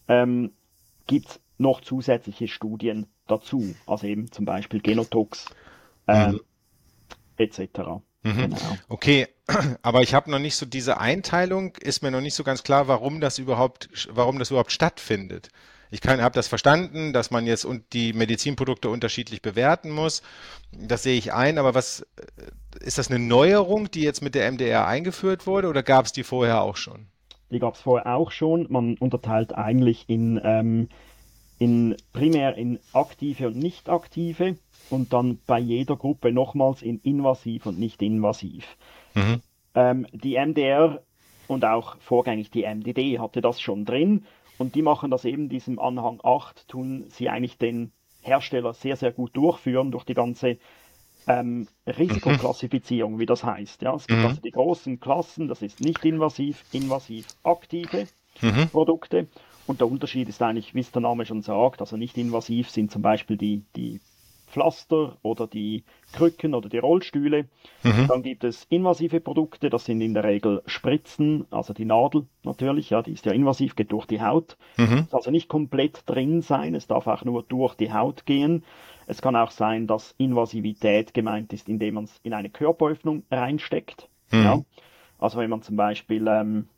ähm, 0.08 0.50
gibt 1.06 1.28
es 1.28 1.40
noch 1.58 1.80
zusätzliche 1.80 2.48
Studien 2.48 3.06
dazu. 3.26 3.74
Also 3.86 4.06
eben 4.06 4.30
zum 4.30 4.44
Beispiel 4.44 4.80
Genotox 4.80 5.46
ähm, 6.08 6.32
mhm. 6.32 6.40
etc. 7.36 7.60
Mhm. 8.22 8.36
Genau. 8.36 8.56
Okay, 8.88 9.28
aber 9.82 10.02
ich 10.02 10.14
habe 10.14 10.30
noch 10.30 10.38
nicht 10.38 10.56
so 10.56 10.66
diese 10.66 10.98
Einteilung, 10.98 11.76
ist 11.76 12.02
mir 12.02 12.10
noch 12.10 12.20
nicht 12.20 12.34
so 12.34 12.44
ganz 12.44 12.62
klar, 12.62 12.88
warum 12.88 13.20
das 13.20 13.38
überhaupt, 13.38 13.88
warum 14.10 14.38
das 14.38 14.50
überhaupt 14.50 14.72
stattfindet. 14.72 15.50
Ich 15.90 16.00
habe 16.06 16.34
das 16.34 16.48
verstanden, 16.48 17.12
dass 17.12 17.30
man 17.30 17.46
jetzt 17.46 17.66
und 17.66 17.92
die 17.92 18.14
Medizinprodukte 18.14 18.88
unterschiedlich 18.88 19.42
bewerten 19.42 19.90
muss. 19.90 20.22
Das 20.72 21.02
sehe 21.02 21.18
ich 21.18 21.34
ein, 21.34 21.58
aber 21.58 21.74
was 21.74 22.06
äh, 22.16 22.84
ist 22.84 22.96
das 22.96 23.10
eine 23.10 23.18
Neuerung, 23.18 23.90
die 23.90 24.00
jetzt 24.00 24.22
mit 24.22 24.34
der 24.34 24.50
MDR 24.50 24.86
eingeführt 24.86 25.46
wurde 25.46 25.68
oder 25.68 25.82
gab 25.82 26.06
es 26.06 26.12
die 26.12 26.24
vorher 26.24 26.62
auch 26.62 26.76
schon? 26.76 27.08
Die 27.50 27.58
gab 27.58 27.74
es 27.74 27.80
vorher 27.82 28.14
auch 28.14 28.30
schon. 28.30 28.66
Man 28.70 28.96
unterteilt 28.96 29.54
eigentlich 29.54 30.04
in 30.08 30.40
ähm, 30.42 30.88
in, 31.62 31.96
primär 32.12 32.56
in 32.56 32.80
aktive 32.92 33.46
und 33.46 33.56
nicht 33.56 33.88
aktive 33.88 34.56
und 34.90 35.12
dann 35.12 35.38
bei 35.46 35.60
jeder 35.60 35.94
Gruppe 35.94 36.32
nochmals 36.32 36.82
in 36.82 36.98
invasiv 36.98 37.66
und 37.66 37.78
nicht 37.78 38.02
invasiv. 38.02 38.76
Mhm. 39.14 39.40
Ähm, 39.76 40.06
die 40.12 40.36
MDR 40.36 41.02
und 41.46 41.64
auch 41.64 41.96
vorgängig 42.00 42.50
die 42.50 42.64
MDD 42.64 43.20
hatte 43.20 43.40
das 43.40 43.60
schon 43.60 43.84
drin 43.84 44.24
und 44.58 44.74
die 44.74 44.82
machen 44.82 45.12
das 45.12 45.24
eben 45.24 45.48
diesem 45.48 45.78
Anhang 45.78 46.18
8, 46.24 46.66
tun 46.66 47.04
sie 47.10 47.28
eigentlich 47.28 47.58
den 47.58 47.92
Hersteller 48.22 48.74
sehr, 48.74 48.96
sehr 48.96 49.12
gut 49.12 49.36
durchführen 49.36 49.92
durch 49.92 50.04
die 50.04 50.14
ganze 50.14 50.58
ähm, 51.28 51.68
Risikoklassifizierung, 51.86 53.20
wie 53.20 53.26
das 53.26 53.44
heißt. 53.44 53.82
Ja, 53.82 53.94
es 53.94 54.08
gibt 54.08 54.18
mhm. 54.18 54.26
also 54.26 54.40
die 54.40 54.50
großen 54.50 54.98
Klassen, 54.98 55.46
das 55.46 55.62
ist 55.62 55.80
nicht 55.80 56.04
invasiv, 56.04 56.64
invasiv, 56.72 57.28
aktive 57.44 58.08
mhm. 58.40 58.68
Produkte 58.68 59.28
und 59.66 59.80
der 59.80 59.88
Unterschied 59.88 60.28
ist 60.28 60.42
eigentlich, 60.42 60.74
wie 60.74 60.80
es 60.80 60.92
der 60.92 61.02
Name 61.02 61.24
schon 61.24 61.42
sagt, 61.42 61.80
also 61.80 61.96
nicht 61.96 62.18
invasiv 62.18 62.70
sind 62.70 62.90
zum 62.90 63.02
Beispiel 63.02 63.36
die, 63.36 63.62
die 63.76 64.00
Pflaster 64.52 65.16
oder 65.22 65.46
die 65.46 65.82
Krücken 66.12 66.54
oder 66.54 66.68
die 66.68 66.78
Rollstühle. 66.78 67.46
Mhm. 67.82 68.06
Dann 68.08 68.22
gibt 68.22 68.44
es 68.44 68.64
invasive 68.68 69.20
Produkte, 69.20 69.70
das 69.70 69.86
sind 69.86 70.00
in 70.00 70.14
der 70.14 70.24
Regel 70.24 70.62
Spritzen, 70.66 71.46
also 71.50 71.72
die 71.72 71.86
Nadel 71.86 72.26
natürlich, 72.42 72.90
ja, 72.90 73.02
die 73.02 73.12
ist 73.12 73.24
ja 73.24 73.32
invasiv, 73.32 73.76
geht 73.76 73.92
durch 73.92 74.06
die 74.06 74.20
Haut. 74.20 74.56
Mhm. 74.76 75.08
also 75.10 75.30
nicht 75.30 75.48
komplett 75.48 76.02
drin 76.06 76.42
sein, 76.42 76.74
es 76.74 76.86
darf 76.86 77.06
auch 77.06 77.24
nur 77.24 77.42
durch 77.42 77.74
die 77.74 77.92
Haut 77.92 78.26
gehen. 78.26 78.64
Es 79.06 79.20
kann 79.20 79.36
auch 79.36 79.50
sein, 79.50 79.86
dass 79.86 80.14
Invasivität 80.18 81.12
gemeint 81.12 81.52
ist, 81.52 81.68
indem 81.68 81.94
man 81.94 82.04
es 82.04 82.20
in 82.22 82.34
eine 82.34 82.50
Körperöffnung 82.50 83.24
reinsteckt. 83.30 84.08
Mhm. 84.30 84.44
Ja. 84.44 84.60
Also 85.18 85.38
wenn 85.38 85.50
man 85.50 85.62
zum 85.62 85.76
Beispiel 85.76 86.26
ähm, 86.28 86.68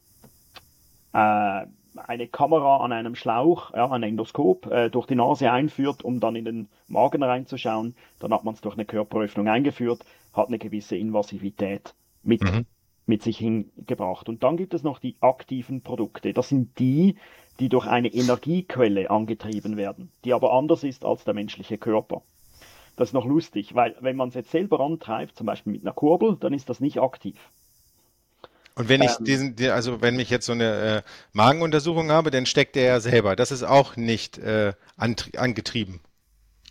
äh, 1.13 1.67
eine 1.97 2.29
Kamera 2.29 2.79
an 2.79 2.93
einem 2.93 3.15
Schlauch, 3.15 3.73
ja, 3.75 3.91
ein 3.91 4.03
Endoskop, 4.03 4.67
äh, 4.67 4.91
durch 4.91 5.07
die 5.07 5.15
Nase 5.15 5.51
einführt, 5.51 6.03
um 6.03 6.21
dann 6.21 6.37
in 6.37 6.45
den 6.45 6.69
Magen 6.89 7.23
reinzuschauen. 7.23 7.95
Dann 8.21 8.33
hat 8.33 8.45
man 8.45 8.55
es 8.55 8.61
durch 8.61 8.75
eine 8.75 8.85
Körperöffnung 8.85 9.49
eingeführt, 9.49 10.05
hat 10.33 10.49
eine 10.49 10.59
gewisse 10.59 10.97
Invasivität 10.97 11.95
mit, 12.23 12.43
mhm. 12.43 12.67
mit 13.07 13.23
sich 13.23 13.39
hingebracht. 13.39 14.29
Und 14.29 14.43
dann 14.43 14.57
gibt 14.57 14.75
es 14.75 14.83
noch 14.83 14.99
die 14.99 15.17
aktiven 15.21 15.83
Produkte. 15.83 16.33
Das 16.33 16.49
sind 16.49 16.79
die, 16.79 17.17
die 17.61 17.69
durch 17.69 17.87
eine 17.87 18.09
Energiequelle 18.09 19.11
angetrieben 19.11 19.77
werden, 19.77 20.11
die 20.25 20.35
aber 20.35 20.53
anders 20.53 20.83
ist 20.85 21.05
als 21.05 21.25
der 21.25 21.35
menschliche 21.35 21.79
Körper. 21.79 22.23
Das 22.97 23.09
ist 23.09 23.15
noch 23.15 23.27
lustig, 23.27 23.75
weil 23.75 23.97
wenn 24.01 24.17
man 24.17 24.29
es 24.29 24.35
jetzt 24.35 24.51
selber 24.51 24.81
antreibt, 24.81 25.37
zum 25.37 25.47
Beispiel 25.47 25.73
mit 25.73 25.83
einer 25.83 25.93
Kurbel, 25.93 26.37
dann 26.39 26.53
ist 26.53 26.69
das 26.69 26.81
nicht 26.81 27.01
aktiv. 27.01 27.37
Und 28.77 28.89
wenn 28.89 29.03
ich 29.03 29.19
ähm, 29.19 29.25
diesen, 29.25 29.71
also 29.71 30.03
wenn 30.03 30.19
ich 30.19 30.31
jetzt 30.31 30.47
so 30.47 30.53
eine 30.53 30.65
äh, 30.65 31.03
Magenuntersuchung 31.33 32.11
habe, 32.11 32.31
dann 32.31 32.47
steckt 32.47 32.75
der 32.77 32.85
ja 32.85 33.01
selber. 33.01 33.37
Das 33.37 33.53
ist 33.53 33.63
auch 33.63 33.97
nicht 33.97 34.39
äh, 34.39 34.73
angetrieben. 34.97 36.01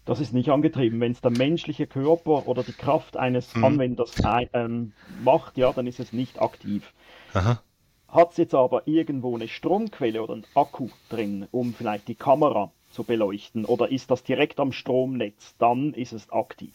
Das 0.05 0.19
ist 0.19 0.33
nicht 0.33 0.49
angetrieben. 0.49 0.99
Wenn 0.99 1.13
es 1.13 1.21
der 1.21 1.31
menschliche 1.31 1.87
Körper 1.87 2.47
oder 2.47 2.63
die 2.63 2.73
Kraft 2.73 3.15
eines 3.15 3.53
hm. 3.55 3.63
Anwenders 3.63 4.15
ähm, 4.53 4.91
macht, 5.23 5.57
ja, 5.57 5.71
dann 5.71 5.87
ist 5.87 5.99
es 5.99 6.11
nicht 6.11 6.41
aktiv. 6.41 6.91
Hat 7.33 8.31
es 8.31 8.37
jetzt 8.37 8.53
aber 8.53 8.85
irgendwo 8.85 9.35
eine 9.35 9.47
Stromquelle 9.47 10.21
oder 10.21 10.33
einen 10.33 10.45
Akku 10.53 10.89
drin, 11.09 11.47
um 11.51 11.73
vielleicht 11.73 12.07
die 12.09 12.15
Kamera 12.15 12.71
zu 12.91 13.03
beleuchten, 13.03 13.65
oder 13.65 13.91
ist 13.91 14.11
das 14.11 14.23
direkt 14.23 14.59
am 14.59 14.71
Stromnetz, 14.71 15.55
dann 15.57 15.93
ist 15.93 16.13
es 16.13 16.29
aktiv. 16.29 16.73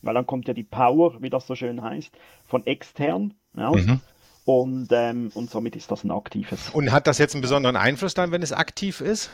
Weil 0.00 0.14
dann 0.14 0.26
kommt 0.26 0.48
ja 0.48 0.54
die 0.54 0.64
Power, 0.64 1.20
wie 1.20 1.28
das 1.28 1.46
so 1.46 1.54
schön 1.54 1.82
heißt, 1.82 2.16
von 2.46 2.64
extern. 2.66 3.34
Ja, 3.54 3.72
mhm. 3.72 4.00
Und, 4.48 4.88
ähm, 4.92 5.30
und 5.34 5.50
somit 5.50 5.76
ist 5.76 5.90
das 5.90 6.04
ein 6.04 6.10
aktives. 6.10 6.70
Und 6.70 6.90
hat 6.90 7.06
das 7.06 7.18
jetzt 7.18 7.34
einen 7.34 7.42
besonderen 7.42 7.76
Einfluss 7.76 8.14
dann, 8.14 8.30
wenn 8.30 8.40
es 8.40 8.54
aktiv 8.54 9.02
ist? 9.02 9.28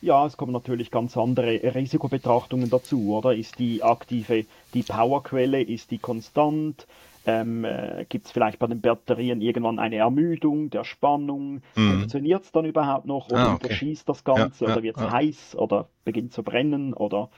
Ja, 0.00 0.26
es 0.26 0.36
kommen 0.36 0.52
natürlich 0.52 0.90
ganz 0.90 1.16
andere 1.16 1.60
Risikobetrachtungen 1.76 2.68
dazu, 2.68 3.14
oder? 3.14 3.36
Ist 3.36 3.60
die 3.60 3.84
aktive, 3.84 4.44
die 4.74 4.82
Powerquelle, 4.82 5.62
ist 5.62 5.92
die 5.92 5.98
konstant? 5.98 6.88
Ähm, 7.24 7.64
äh, 7.64 8.04
Gibt 8.08 8.26
es 8.26 8.32
vielleicht 8.32 8.58
bei 8.58 8.66
den 8.66 8.80
Batterien 8.80 9.40
irgendwann 9.42 9.78
eine 9.78 9.94
Ermüdung 9.94 10.70
der 10.70 10.82
Spannung? 10.82 11.62
Mhm. 11.76 12.00
Funktioniert 12.00 12.42
es 12.42 12.50
dann 12.50 12.64
überhaupt 12.64 13.06
noch 13.06 13.28
oder 13.28 13.38
ah, 13.38 13.54
okay. 13.54 13.66
unterschießt 13.66 14.08
das 14.08 14.24
Ganze 14.24 14.64
ja, 14.64 14.72
oder 14.72 14.82
wird 14.82 14.96
es 14.96 15.04
ja. 15.04 15.12
heiß 15.12 15.54
oder 15.54 15.88
beginnt 16.04 16.32
zu 16.32 16.42
brennen? 16.42 16.94
Oder 16.94 17.30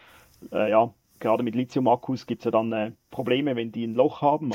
äh, 0.53 0.71
ja, 0.71 0.91
gerade 1.21 1.43
mit 1.43 1.55
Lithium-Akkus 1.55 2.27
gibt 2.27 2.41
es 2.41 2.45
ja 2.47 2.51
dann 2.51 2.73
äh, 2.73 2.93
Probleme, 3.11 3.57
wenn 3.57 3.73
die 3.73 3.87
ein 3.87 3.95
Loch 3.95 4.23
haben. 4.23 4.53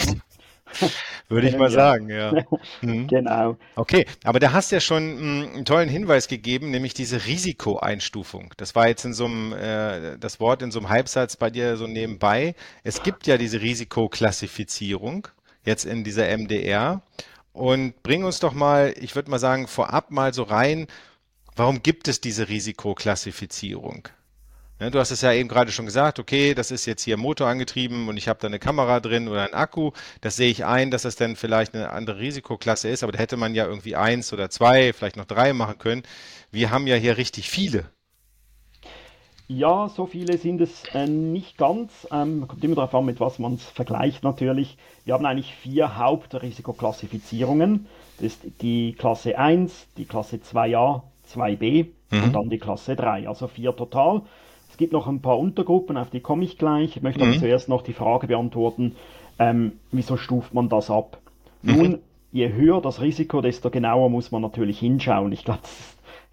Würde 1.30 1.48
ich 1.48 1.58
mal 1.58 1.70
sagen, 1.70 2.10
ja. 2.10 2.34
Mhm. 2.82 3.08
Genau. 3.08 3.58
Okay, 3.76 4.06
aber 4.24 4.40
da 4.40 4.52
hast 4.52 4.72
du 4.72 4.78
ja 4.78 4.80
schon 4.80 5.04
hm, 5.04 5.50
einen 5.54 5.66
tollen 5.66 5.90
Hinweis 5.90 6.28
gegeben, 6.28 6.72
nämlich 6.72 6.94
diese 6.94 7.26
Risikoeinstufung. 7.26 8.54
Das 8.58 8.76
war 8.76 8.88
jetzt 8.88 9.06
in 9.06 9.14
so 9.14 9.26
einem, 9.26 9.54
äh, 9.54 10.18
das 10.18 10.40
Wort 10.40 10.62
in 10.62 10.72
so 10.72 10.80
einem 10.80 10.90
Halbsatz 10.90 11.38
bei 11.38 11.50
dir 11.50 11.78
so 11.78 11.88
nebenbei. 11.88 12.56
Es 12.84 13.04
gibt 13.04 13.28
ja 13.28 13.38
diese 13.38 13.62
Risikoklassifizierung 13.62 15.28
jetzt 15.66 15.86
in 15.86 16.04
dieser 16.04 16.26
MDR. 16.36 17.02
Und 17.54 18.02
bring 18.04 18.24
uns 18.24 18.40
doch 18.40 18.54
mal, 18.54 18.94
ich 19.00 19.16
würde 19.16 19.30
mal 19.30 19.40
sagen, 19.40 19.68
vorab 19.68 20.12
mal 20.12 20.34
so 20.34 20.44
rein, 20.44 20.88
warum 21.56 21.84
gibt 21.84 22.08
es 22.08 22.22
diese 22.22 22.48
Risikoklassifizierung? 22.50 24.08
Ne, 24.80 24.92
du 24.92 25.00
hast 25.00 25.12
es 25.12 25.22
ja 25.22 25.34
eben 25.34 25.50
gerade 25.50 25.74
schon 25.74 25.86
gesagt, 25.86 26.20
okay, 26.20 26.54
das 26.54 26.72
ist 26.72 26.86
jetzt 26.86 27.04
hier 27.04 27.18
motorangetrieben 27.18 28.08
und 28.08 28.16
ich 28.16 28.30
habe 28.30 28.40
da 28.40 28.48
eine 28.48 28.60
Kamera 28.60 29.02
drin 29.02 29.28
oder 29.28 29.44
einen 29.44 29.54
Akku. 29.54 29.92
Das 30.22 30.38
sehe 30.38 30.50
ich 30.50 30.64
ein, 30.64 30.90
dass 30.90 31.02
das 31.02 31.18
dann 31.18 31.36
vielleicht 31.36 31.76
eine 31.76 31.90
andere 31.90 32.20
Risikoklasse 32.20 32.88
ist, 32.88 33.04
aber 33.04 33.12
da 33.12 33.20
hätte 33.20 33.36
man 33.36 33.54
ja 33.54 33.66
irgendwie 33.66 33.98
eins 33.98 34.32
oder 34.32 34.50
zwei, 34.50 34.94
vielleicht 34.94 35.18
noch 35.18 35.26
drei 35.26 35.52
machen 35.52 35.80
können. 35.80 36.04
Wir 36.50 36.72
haben 36.72 36.88
ja 36.88 36.96
hier 36.96 37.18
richtig 37.18 37.50
viele. 37.50 37.90
Ja, 39.50 39.90
so 39.90 40.06
viele 40.06 40.38
sind 40.38 40.62
es 40.62 40.84
äh, 40.94 41.08
nicht 41.08 41.58
ganz. 41.58 42.08
Ähm, 42.12 42.48
kommt 42.48 42.64
immer 42.64 42.76
darauf 42.76 42.96
an, 42.96 43.04
mit 43.04 43.20
was 43.20 43.38
man 43.38 43.56
es 43.56 43.64
vergleicht 43.64 44.24
natürlich. 44.24 44.78
Wir 45.04 45.16
haben 45.16 45.26
eigentlich 45.26 45.54
vier 45.56 45.98
Hauptrisikoklassifizierungen. 45.98 47.88
Das 48.18 48.28
ist 48.28 48.44
die 48.62 48.94
Klasse 48.94 49.38
1, 49.38 49.88
die 49.98 50.06
Klasse 50.06 50.38
2a, 50.38 51.02
2b 51.34 51.88
mhm. 52.12 52.24
und 52.24 52.34
dann 52.34 52.50
die 52.50 52.60
Klasse 52.60 52.96
3, 52.96 53.28
also 53.28 53.48
vier 53.48 53.76
total 53.76 54.22
gibt 54.80 54.94
noch 54.94 55.08
ein 55.08 55.22
paar 55.22 55.38
Untergruppen, 55.38 55.98
auf 55.98 56.10
die 56.10 56.22
komme 56.22 56.46
ich 56.46 56.58
gleich. 56.58 56.96
Ich 56.96 57.04
möchte 57.04 57.24
mhm. 57.24 57.32
aber 57.32 57.40
zuerst 57.40 57.68
noch 57.68 57.84
die 57.84 57.94
Frage 57.94 58.28
beantworten, 58.28 58.96
ähm, 59.38 59.74
wieso 59.92 60.18
stuft 60.18 60.54
man 60.54 60.70
das 60.70 60.90
ab? 60.90 61.20
Mhm. 61.62 61.76
Nun, 61.76 62.00
je 62.32 62.54
höher 62.54 62.82
das 62.82 63.02
Risiko, 63.02 63.42
desto 63.42 63.70
genauer 63.70 64.10
muss 64.10 64.32
man 64.32 64.42
natürlich 64.42 64.80
hinschauen. 64.80 65.34
Ich 65.34 65.44
glaube, 65.44 65.60
das 65.62 65.72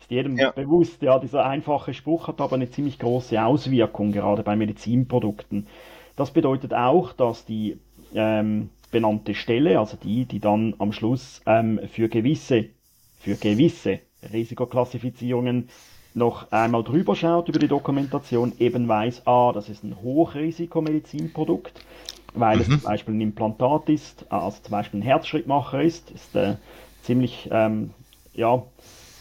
ist 0.01 0.11
jedem 0.11 0.37
ja. 0.39 0.53
bewusst. 0.53 1.03
Ja, 1.03 1.19
dieser 1.19 1.45
einfache 1.45 1.93
Spruch 1.93 2.29
hat 2.29 2.41
aber 2.41 2.55
eine 2.55 2.71
ziemlich 2.71 3.01
große 3.01 3.45
Auswirkung, 3.45 4.13
gerade 4.13 4.45
bei 4.45 4.55
Medizinprodukten. 4.55 5.67
Das 6.15 6.31
bedeutet 6.31 6.73
auch, 6.73 7.13
dass 7.13 7.45
die 7.45 7.79
ähm, 8.15 8.71
benannte 8.93 9.35
Stelle, 9.35 9.81
also 9.81 9.97
die, 9.97 10.25
die 10.25 10.39
dann 10.39 10.75
am 10.79 10.93
Schluss 10.93 11.43
ähm, 11.47 11.81
für 11.89 12.09
gewisse, 12.09 12.67
für 13.19 13.35
gewisse 13.35 13.99
Risikoklassifizierungen 14.33 15.69
noch 16.17 16.51
einmal 16.51 16.83
drüber 16.83 17.15
schaut 17.15 17.49
über 17.49 17.59
die 17.59 17.69
Dokumentation, 17.69 18.53
eben 18.59 18.89
weiß, 18.89 19.27
ah, 19.27 19.53
das 19.53 19.69
ist 19.69 19.85
ein 19.85 19.97
Hochrisikomedizinprodukt, 20.03 21.81
weil 22.35 22.57
mhm. 22.57 22.63
es 22.63 22.69
zum 22.69 22.81
Beispiel 22.81 23.15
ein 23.15 23.21
Implantat 23.21 23.89
ist, 23.91 24.25
also 24.33 24.57
zum 24.63 24.71
Beispiel 24.73 25.01
ein 25.01 25.03
Herzschrittmacher 25.03 25.83
ist, 25.83 26.11
ist 26.11 26.35
äh, 26.35 26.57
ziemlich, 27.03 27.49
ähm, 27.53 27.91
ja, 28.35 28.63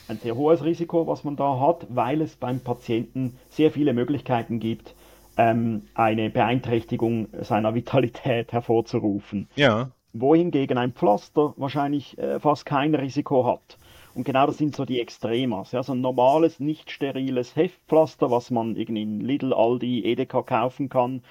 ein 0.08 0.18
sehr 0.18 0.36
hohes 0.36 0.64
Risiko, 0.64 1.06
was 1.08 1.24
man 1.24 1.36
da 1.36 1.60
hat, 1.60 1.86
weil 1.90 2.22
es 2.22 2.36
beim 2.36 2.60
Patienten 2.60 3.38
sehr 3.50 3.72
viele 3.72 3.94
Möglichkeiten 3.94 4.60
gibt, 4.60 4.94
ähm, 5.36 5.84
eine 5.96 6.30
Beeinträchtigung 6.30 7.28
seiner 7.42 7.76
Vitalität 7.76 8.54
hervorzurufen. 8.54 9.50
Ja. 9.56 9.90
Wohingegen 10.14 10.78
ein 10.78 10.94
Pflaster 10.94 11.54
wahrscheinlich 11.58 12.18
äh, 12.18 12.40
fast 12.40 12.66
kein 12.66 12.96
Risiko 12.96 13.46
hat. 13.46 13.78
Und 14.16 14.24
genau 14.24 14.48
das 14.48 14.58
sind 14.58 14.76
so 14.76 14.86
die 14.86 15.02
Extremas. 15.02 15.74
Ja, 15.74 15.84
so 15.84 15.94
ein 15.94 16.00
normales, 16.00 16.62
nicht 16.62 16.90
steriles 16.90 17.56
Heftpflaster, 17.56 18.32
was 18.32 18.50
man 18.50 18.78
irgendwie 18.78 19.02
in 19.02 19.20
Lidl, 19.20 19.54
Aldi, 19.54 20.06
Edeka 20.06 20.42
kaufen 20.42 20.88
kann. 20.88 21.22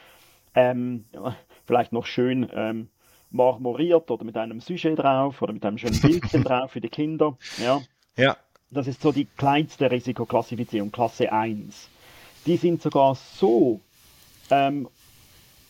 Ähm, 0.54 1.06
vielleicht 1.64 1.92
noch 1.92 2.04
schön 2.04 2.48
ähm, 2.54 2.88
marmoriert 3.30 4.10
oder 4.10 4.24
mit 4.24 4.36
einem 4.36 4.60
Sujet 4.60 4.98
drauf 4.98 5.40
oder 5.40 5.54
mit 5.54 5.64
einem 5.64 5.78
schönen 5.78 5.98
Bildchen 5.98 6.44
drauf 6.44 6.72
für 6.72 6.82
die 6.82 6.90
Kinder. 6.90 7.38
Ja. 7.58 7.80
ja. 8.16 8.36
Das 8.70 8.86
ist 8.86 9.00
so 9.00 9.12
die 9.12 9.24
kleinste 9.24 9.90
Risikoklassifizierung, 9.90 10.92
Klasse 10.92 11.32
1. 11.32 11.88
Die 12.44 12.56
sind 12.58 12.82
sogar 12.82 13.14
so 13.14 13.80
ähm, 14.50 14.88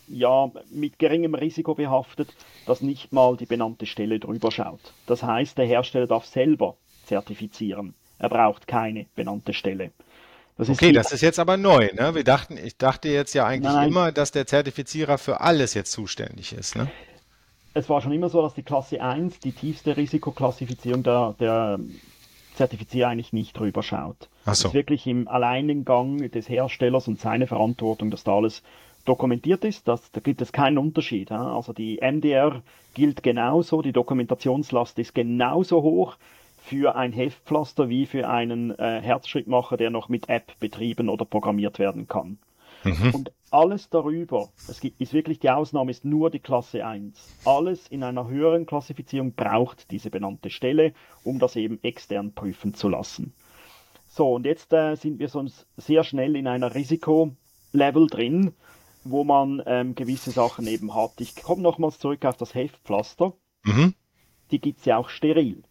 ja, 0.08 0.50
mit 0.70 0.98
geringem 0.98 1.34
Risiko 1.34 1.74
behaftet, 1.74 2.34
dass 2.66 2.80
nicht 2.80 3.12
mal 3.12 3.36
die 3.36 3.46
benannte 3.46 3.86
Stelle 3.86 4.18
drüber 4.18 4.50
schaut. 4.50 4.92
Das 5.06 5.22
heißt, 5.22 5.56
der 5.56 5.66
Hersteller 5.66 6.08
darf 6.08 6.26
selber 6.26 6.76
zertifizieren. 7.04 7.94
Er 8.18 8.28
braucht 8.28 8.66
keine 8.66 9.06
benannte 9.14 9.52
Stelle. 9.52 9.90
Das 10.56 10.68
okay, 10.68 10.92
das 10.92 11.10
ist 11.10 11.20
jetzt 11.20 11.40
aber 11.40 11.56
neu. 11.56 11.90
Ne? 11.94 12.14
Wir 12.14 12.22
dachten, 12.22 12.56
ich 12.56 12.76
dachte 12.76 13.08
jetzt 13.08 13.34
ja 13.34 13.44
eigentlich 13.44 13.72
Nein. 13.72 13.88
immer, 13.88 14.12
dass 14.12 14.30
der 14.30 14.46
Zertifizierer 14.46 15.18
für 15.18 15.40
alles 15.40 15.74
jetzt 15.74 15.90
zuständig 15.90 16.52
ist. 16.52 16.76
Ne? 16.76 16.88
Es 17.74 17.88
war 17.88 18.00
schon 18.00 18.12
immer 18.12 18.28
so, 18.28 18.40
dass 18.40 18.54
die 18.54 18.62
Klasse 18.62 19.02
1, 19.02 19.40
die 19.40 19.50
tiefste 19.50 19.96
Risikoklassifizierung 19.96 21.02
der, 21.02 21.34
der 21.40 21.80
Zertifizierer 22.54 23.08
eigentlich 23.08 23.32
nicht 23.32 23.58
drüber 23.58 23.82
schaut. 23.82 24.28
Ach 24.44 24.54
so. 24.54 24.68
Ist 24.68 24.74
wirklich 24.74 25.08
im 25.08 25.26
Alleingang 25.26 26.30
des 26.30 26.48
Herstellers 26.48 27.08
und 27.08 27.18
seine 27.18 27.48
Verantwortung, 27.48 28.12
dass 28.12 28.22
da 28.22 28.36
alles 28.36 28.62
dokumentiert 29.04 29.64
ist. 29.64 29.88
Das, 29.88 30.12
da 30.12 30.20
gibt 30.20 30.40
es 30.40 30.52
keinen 30.52 30.78
Unterschied. 30.78 31.32
Also 31.32 31.72
die 31.72 31.98
MDR 32.00 32.62
gilt 32.94 33.24
genauso, 33.24 33.82
die 33.82 33.92
Dokumentationslast 33.92 34.98
ist 35.00 35.14
genauso 35.14 35.82
hoch 35.82 36.16
für 36.64 36.96
ein 36.96 37.12
Heftpflaster 37.12 37.90
wie 37.90 38.06
für 38.06 38.26
einen 38.28 38.70
äh, 38.78 39.00
Herzschrittmacher, 39.02 39.76
der 39.76 39.90
noch 39.90 40.08
mit 40.08 40.30
App 40.30 40.58
betrieben 40.60 41.10
oder 41.10 41.26
programmiert 41.26 41.78
werden 41.78 42.08
kann. 42.08 42.38
Mhm. 42.84 43.14
Und 43.14 43.32
alles 43.50 43.90
darüber, 43.90 44.48
es 44.66 44.80
gibt, 44.80 44.98
ist 44.98 45.12
wirklich 45.12 45.38
die 45.38 45.50
Ausnahme, 45.50 45.90
ist 45.90 46.06
nur 46.06 46.30
die 46.30 46.38
Klasse 46.40 46.86
1. 46.86 47.36
Alles 47.44 47.86
in 47.88 48.02
einer 48.02 48.28
höheren 48.28 48.64
Klassifizierung 48.64 49.34
braucht 49.34 49.90
diese 49.90 50.08
benannte 50.08 50.48
Stelle, 50.48 50.94
um 51.22 51.38
das 51.38 51.54
eben 51.56 51.78
extern 51.82 52.32
prüfen 52.32 52.72
zu 52.72 52.88
lassen. 52.88 53.34
So, 54.06 54.32
und 54.32 54.46
jetzt 54.46 54.72
äh, 54.72 54.94
sind 54.94 55.18
wir 55.18 55.28
sonst 55.28 55.66
sehr 55.76 56.02
schnell 56.02 56.34
in 56.34 56.46
einer 56.46 56.74
Risikolevel 56.74 58.06
drin. 58.10 58.54
wo 59.06 59.22
man 59.22 59.62
ähm, 59.66 59.94
gewisse 59.94 60.30
Sachen 60.30 60.66
eben 60.66 60.94
hat. 60.94 61.20
Ich 61.20 61.36
komme 61.36 61.60
nochmals 61.60 61.98
zurück 61.98 62.24
auf 62.24 62.38
das 62.38 62.54
Heftpflaster. 62.54 63.34
Mhm. 63.64 63.94
Die 64.50 64.58
gibt 64.58 64.78
es 64.78 64.86
ja 64.86 64.96
auch 64.96 65.10
steril. 65.10 65.62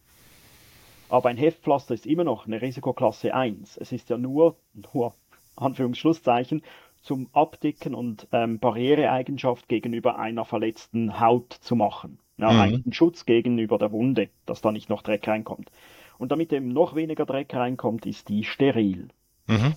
Aber 1.14 1.28
ein 1.28 1.36
Heftpflaster 1.36 1.94
ist 1.94 2.06
immer 2.06 2.24
noch 2.24 2.44
eine 2.44 2.60
Risikoklasse 2.60 3.32
1. 3.32 3.76
Es 3.76 3.92
ist 3.92 4.10
ja 4.10 4.18
nur, 4.18 4.56
nur 4.92 5.14
Anführungsschlusszeichen, 5.56 6.62
zum 7.02 7.28
Abdicken 7.32 7.94
und 7.94 8.26
ähm, 8.32 8.58
Barriereeigenschaft 8.58 9.68
gegenüber 9.68 10.18
einer 10.18 10.44
verletzten 10.44 11.20
Haut 11.20 11.52
zu 11.52 11.76
machen. 11.76 12.18
Ja, 12.36 12.52
mhm. 12.52 12.60
Einen 12.60 12.92
Schutz 12.92 13.26
gegenüber 13.26 13.78
der 13.78 13.92
Wunde, 13.92 14.28
dass 14.44 14.60
da 14.60 14.72
nicht 14.72 14.88
noch 14.88 15.02
Dreck 15.02 15.28
reinkommt. 15.28 15.70
Und 16.18 16.32
damit 16.32 16.52
eben 16.52 16.66
noch 16.66 16.96
weniger 16.96 17.26
Dreck 17.26 17.54
reinkommt, 17.54 18.06
ist 18.06 18.28
die 18.28 18.42
steril. 18.42 19.06
Mhm. 19.46 19.74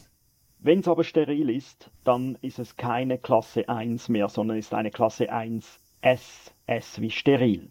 Wenn 0.58 0.79
es 0.79 0.88
aber 0.88 1.03
steril 1.03 1.51
ist, 1.51 1.91
dann 2.03 2.39
ist 2.41 2.58
es 2.58 2.77
keine 2.77 3.20
Klasse 3.20 3.70
1 3.70 4.10
mehr, 4.10 4.27
sondern 4.29 4.58
ist 4.58 4.74
eine 4.74 4.89
Klasse 4.89 5.32
1 5.32 5.79
S, 6.01 6.51
S 6.65 7.00
wie 7.00 7.12
steril. 7.12 7.70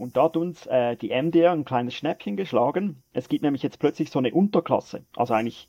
Und 0.00 0.16
da 0.16 0.24
hat 0.24 0.36
uns 0.38 0.64
äh, 0.66 0.96
die 0.96 1.10
MDR 1.10 1.52
ein 1.52 1.66
kleines 1.66 1.94
Schnäppchen 1.94 2.38
geschlagen. 2.38 3.02
Es 3.12 3.28
gibt 3.28 3.42
nämlich 3.42 3.62
jetzt 3.62 3.78
plötzlich 3.78 4.10
so 4.10 4.18
eine 4.18 4.32
Unterklasse, 4.32 5.04
also 5.14 5.34
eigentlich 5.34 5.68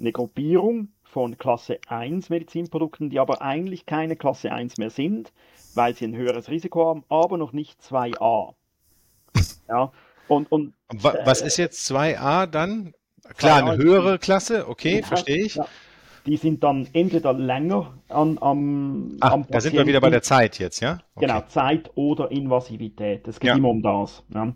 eine 0.00 0.10
Gruppierung 0.10 0.88
von 1.04 1.38
Klasse 1.38 1.78
1 1.86 2.28
Medizinprodukten, 2.28 3.08
die 3.08 3.20
aber 3.20 3.40
eigentlich 3.40 3.86
keine 3.86 4.16
Klasse 4.16 4.50
1 4.50 4.78
mehr 4.78 4.90
sind, 4.90 5.32
weil 5.74 5.94
sie 5.94 6.06
ein 6.06 6.16
höheres 6.16 6.50
Risiko 6.50 6.86
haben, 6.86 7.04
aber 7.08 7.38
noch 7.38 7.52
nicht 7.52 7.80
2a. 7.80 8.54
Ja, 9.68 9.92
und, 10.26 10.50
und 10.50 10.74
was 10.88 11.42
äh, 11.42 11.46
ist 11.46 11.56
jetzt 11.58 11.88
2a 11.88 12.46
dann? 12.46 12.94
Klar, 13.36 13.64
eine 13.64 13.76
höhere 13.76 14.18
Klasse, 14.18 14.66
okay, 14.66 15.00
ja, 15.00 15.06
verstehe 15.06 15.44
ich. 15.44 15.54
Ja. 15.54 15.68
Die 16.26 16.36
sind 16.36 16.62
dann 16.62 16.88
entweder 16.92 17.32
länger 17.32 17.94
an, 18.08 18.38
am, 18.40 19.16
Ach, 19.20 19.32
am 19.32 19.46
Da 19.48 19.60
sind 19.60 19.74
wir 19.74 19.86
wieder 19.86 20.00
bei 20.00 20.10
der 20.10 20.22
Zeit 20.22 20.58
jetzt, 20.58 20.80
ja? 20.80 20.98
Okay. 21.14 21.26
Genau, 21.26 21.40
Zeit 21.48 21.90
oder 21.94 22.30
Invasivität. 22.30 23.26
Es 23.28 23.40
geht 23.40 23.48
ja. 23.48 23.56
immer 23.56 23.68
um 23.68 23.82
das. 23.82 24.22
Ja. 24.34 24.52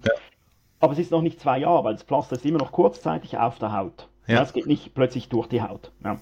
Aber 0.81 0.93
es 0.93 0.99
ist 0.99 1.11
noch 1.11 1.23
nicht 1.23 1.41
zwei 1.41 1.59
Jahre, 1.59 1.85
weil 1.85 1.95
das 1.95 2.03
Pflaster 2.03 2.37
ist 2.37 2.45
immer 2.45 2.59
noch 2.59 2.73
kurzzeitig 2.73 3.39
auf 3.39 3.59
der 3.59 3.73
Haut. 3.73 4.09
Ja. 4.27 4.43
Es 4.43 4.53
geht 4.53 4.67
nicht 4.67 4.95
plötzlich 4.95 5.29
durch 5.29 5.47
die 5.49 5.63
Haut. 5.63 5.93
Ja. 6.05 6.19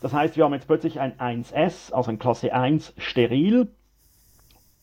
Das 0.00 0.12
heißt, 0.12 0.36
wir 0.36 0.44
haben 0.44 0.52
jetzt 0.52 0.66
plötzlich 0.66 1.00
ein 1.00 1.18
1S, 1.18 1.92
also 1.92 2.10
ein 2.10 2.18
Klasse 2.18 2.52
1 2.52 2.94
steril. 2.98 3.68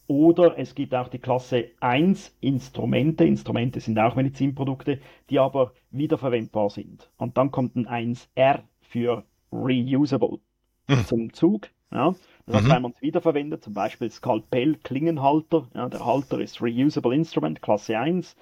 Oder 0.07 0.57
es 0.57 0.75
gibt 0.75 0.93
auch 0.93 1.07
die 1.07 1.19
Klasse 1.19 1.69
1 1.79 2.35
Instrumente. 2.41 3.23
Instrumente 3.23 3.79
sind 3.79 3.97
auch 3.99 4.15
Medizinprodukte, 4.15 4.99
die 5.29 5.39
aber 5.39 5.73
wiederverwendbar 5.91 6.69
sind. 6.69 7.09
Und 7.17 7.37
dann 7.37 7.51
kommt 7.51 7.75
ein 7.75 7.87
1R 7.87 8.59
für 8.81 9.23
reusable 9.53 10.39
mhm. 10.87 11.05
zum 11.05 11.33
Zug. 11.33 11.69
Ja. 11.91 12.15
Das 12.45 12.55
heißt, 12.55 12.67
mhm. 12.67 12.71
wenn 12.71 12.81
man 12.81 12.91
es 12.91 13.01
wiederverwendet, 13.01 13.63
zum 13.63 13.73
Beispiel 13.73 14.09
Skalpell, 14.09 14.75
Klingenhalter, 14.83 15.67
ja, 15.73 15.87
der 15.89 16.05
Halter 16.05 16.39
ist 16.39 16.61
Reusable 16.61 17.15
Instrument, 17.15 17.61
Klasse 17.61 17.97
1. 17.97 18.35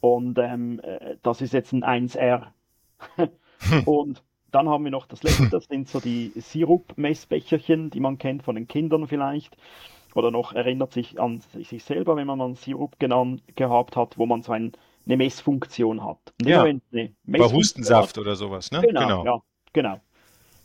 Und 0.00 0.38
ähm, 0.38 0.80
äh, 0.80 1.16
das 1.22 1.40
ist 1.40 1.52
jetzt 1.52 1.72
ein 1.72 1.84
1R. 1.84 2.46
und 3.86 4.22
dann 4.50 4.68
haben 4.68 4.84
wir 4.84 4.90
noch 4.90 5.06
das 5.06 5.22
letzte, 5.22 5.48
das 5.48 5.64
sind 5.64 5.88
so 5.88 6.00
die 6.00 6.32
Sirup-Messbecherchen, 6.36 7.90
die 7.90 8.00
man 8.00 8.18
kennt 8.18 8.42
von 8.42 8.54
den 8.54 8.68
Kindern 8.68 9.08
vielleicht. 9.08 9.56
Oder 10.14 10.30
noch 10.30 10.52
erinnert 10.52 10.92
sich 10.92 11.18
an 11.18 11.40
sich 11.40 11.82
selber, 11.82 12.16
wenn 12.16 12.26
man 12.26 12.40
einen 12.40 12.54
Sirup 12.54 12.98
genannt, 12.98 13.42
gehabt 13.56 13.96
hat, 13.96 14.18
wo 14.18 14.26
man 14.26 14.42
so 14.42 14.52
ein, 14.52 14.72
eine 15.06 15.16
Messfunktion 15.16 16.04
hat. 16.04 16.34
Und 16.40 16.48
ja, 16.48 16.66
bei 17.24 17.50
Hustensaft 17.50 18.16
hat, 18.16 18.20
oder 18.20 18.36
sowas, 18.36 18.70
ne? 18.70 18.82
Genau, 18.82 19.00
genau. 19.00 19.24
Ja, 19.24 19.42
genau. 19.72 20.00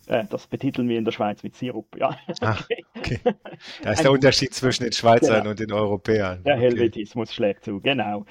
Äh, 0.08 0.26
das 0.30 0.48
betiteln 0.48 0.88
wir 0.90 0.98
in 0.98 1.06
der 1.06 1.12
Schweiz 1.12 1.44
mit 1.44 1.56
Sirup, 1.56 1.96
ja. 1.98 2.18
Ach, 2.42 2.68
okay. 2.98 3.20
Da 3.84 3.92
ist 3.92 4.04
der 4.04 4.12
Unterschied 4.12 4.54
zwischen 4.54 4.84
den 4.84 4.94
Schweizern 4.94 5.40
genau. 5.40 5.50
und 5.52 5.60
den 5.60 5.72
Europäern. 5.72 6.44
Der 6.44 6.56
okay. 6.56 6.64
Helvetismus 6.64 7.34
schlägt 7.34 7.66
zu, 7.66 7.80
genau. 7.82 8.26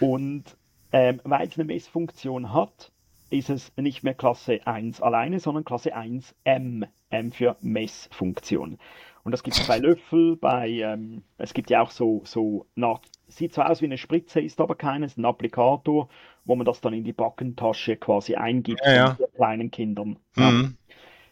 Und 0.00 0.44
ähm, 0.92 1.20
weil 1.24 1.48
es 1.48 1.58
eine 1.58 1.64
Messfunktion 1.64 2.52
hat, 2.52 2.92
ist 3.30 3.50
es 3.50 3.72
nicht 3.76 4.04
mehr 4.04 4.14
Klasse 4.14 4.60
1 4.66 5.00
alleine, 5.00 5.40
sondern 5.40 5.64
Klasse 5.64 5.94
1 5.94 6.34
M. 6.44 6.86
M 7.10 7.32
für 7.32 7.56
Messfunktion. 7.60 8.78
Und 9.24 9.32
das 9.32 9.42
gibt 9.42 9.56
zwei 9.56 9.78
Löffel 9.80 10.36
bei, 10.36 10.68
ähm, 10.68 11.24
es 11.36 11.52
gibt 11.52 11.70
ja 11.70 11.82
auch 11.82 11.90
so, 11.90 12.22
so 12.24 12.66
na, 12.76 13.00
sieht 13.26 13.52
so 13.52 13.62
aus 13.62 13.80
wie 13.80 13.86
eine 13.86 13.98
Spritze, 13.98 14.40
ist 14.40 14.60
aber 14.60 14.76
keines, 14.76 15.16
ein 15.16 15.24
Applikator, 15.24 16.08
wo 16.44 16.54
man 16.54 16.64
das 16.64 16.80
dann 16.80 16.92
in 16.92 17.02
die 17.02 17.12
Backentasche 17.12 17.96
quasi 17.96 18.36
eingibt 18.36 18.80
ja, 18.84 18.94
ja. 18.94 19.14
für 19.16 19.28
kleinen 19.34 19.72
Kindern. 19.72 20.20
Mhm. 20.36 20.76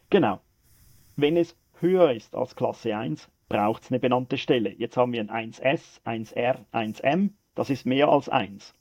Genau. 0.09 0.41
Wenn 1.15 1.37
es 1.37 1.55
höher 1.79 2.11
ist 2.11 2.35
als 2.35 2.55
Klasse 2.55 2.95
1, 2.95 3.29
braucht 3.49 3.83
es 3.83 3.91
eine 3.91 3.99
benannte 3.99 4.37
Stelle. 4.37 4.73
Jetzt 4.73 4.97
haben 4.97 5.13
wir 5.13 5.21
ein 5.21 5.53
1S, 5.53 6.01
1R, 6.03 6.65
1M, 6.71 7.31
das 7.53 7.69
ist 7.69 7.85
mehr 7.85 8.09
als 8.09 8.29
1. 8.29 8.73